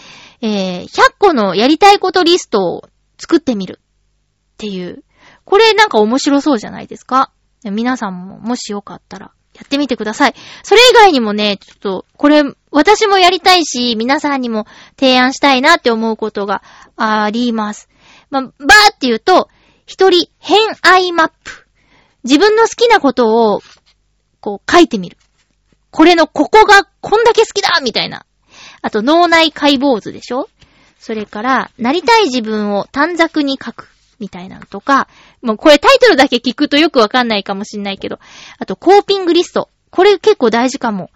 [0.41, 5.05] えー、100個のやりたいことリストを作ってみるっていう。
[5.45, 7.32] これなんか面白そうじゃないですか？
[7.64, 10.34] 皆さんももしよかったらやってみてください。
[10.62, 14.66] それ以外にもね、ちょっと、これ、私もやりたいし、皆さんにも
[14.99, 16.62] 提案したいなって思うことが
[16.97, 17.89] あります。
[18.30, 18.53] まあ、バーっ
[18.99, 19.49] て言うと、
[19.86, 21.66] 一人偏愛マップ。
[22.22, 23.61] 自分の好きなことを、
[24.41, 25.16] こう書いてみる。
[25.91, 28.26] これのここがこんだけ好きだみたいな。
[28.83, 30.49] あと脳内解剖図でしょ？
[30.99, 33.89] それから、なりたい自分を短冊に書く。
[34.18, 35.07] みたいなのとか、
[35.43, 38.18] もうこれタイトルだけ聞くとよくわかんないかもしんないけど、
[38.59, 39.68] あとコーピングリスト。
[39.91, 41.11] これ結構大事かも。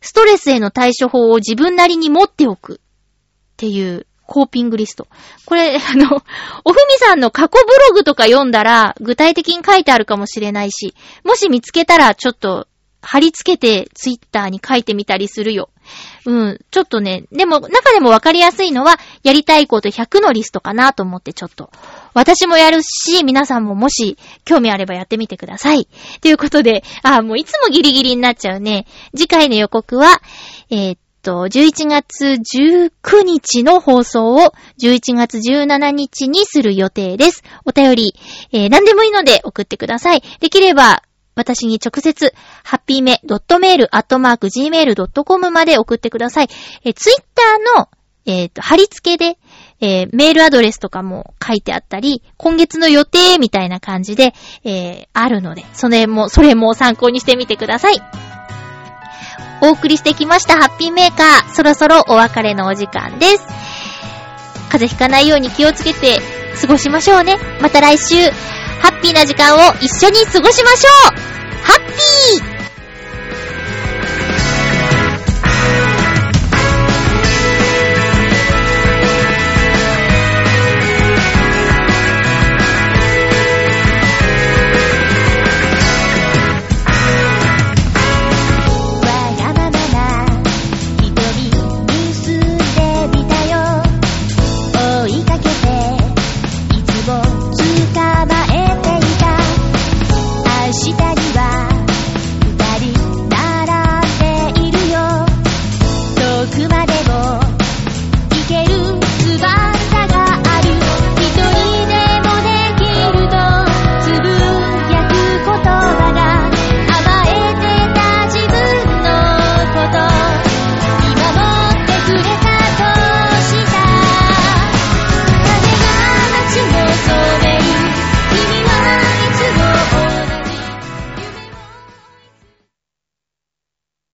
[0.00, 2.74] ストレスへの対処法を自分なりに持っておく。
[2.74, 5.08] っていうコーピングリスト。
[5.46, 6.06] これ、 あの、
[6.64, 10.94] おふみさんの過去ブログとか読んだら、具体的に書いてあるかもしれないし、
[11.24, 12.66] もし見つけたら、ちょっと、
[13.00, 15.70] 貼り付けて、ツイッターに書いてみたりするよ。
[16.26, 21.70] うん、ちょっとね、でも、中でもわかりやすいのは、やりたいこと100のリストかなと思って、ちょっと。
[22.14, 25.88] 私もやるし、皆さんももし、興味あればやってみてください。
[26.20, 28.86] ということで、あ、もういつもギリギリになっちゃうね。
[29.16, 30.20] 次回の予告は、
[30.70, 37.42] えー、っと、11月19日の放送を11月17日にする予定です。
[37.64, 38.14] お便り、
[38.52, 40.22] えー、何でもいいので送ってください。
[40.40, 41.02] できれば、
[41.38, 42.34] 私に直接、
[42.64, 46.48] ハッピーメ、ドットメール、アットマーク、gmail.com まで送ってください。
[46.84, 47.88] え、ツイッターの、
[48.26, 49.38] えっ、ー、と、貼り付けで、
[49.80, 54.34] えー、メールアドレスとかも書いてあったり、今月の予定みたいな感じで、
[54.64, 58.02] えー、あるので、それも、それも参考にしてみてください。
[59.62, 61.54] お送りしてきましたハッピーメーカー。
[61.54, 63.46] そろそろお別れのお時間です。
[64.70, 66.20] 風邪ひかないように気をつけて
[66.60, 67.36] 過ごしましょうね。
[67.60, 68.16] また来週、
[68.80, 71.18] ハッピーな時間を一緒に過ごしましょう。
[71.64, 72.57] ハッピー！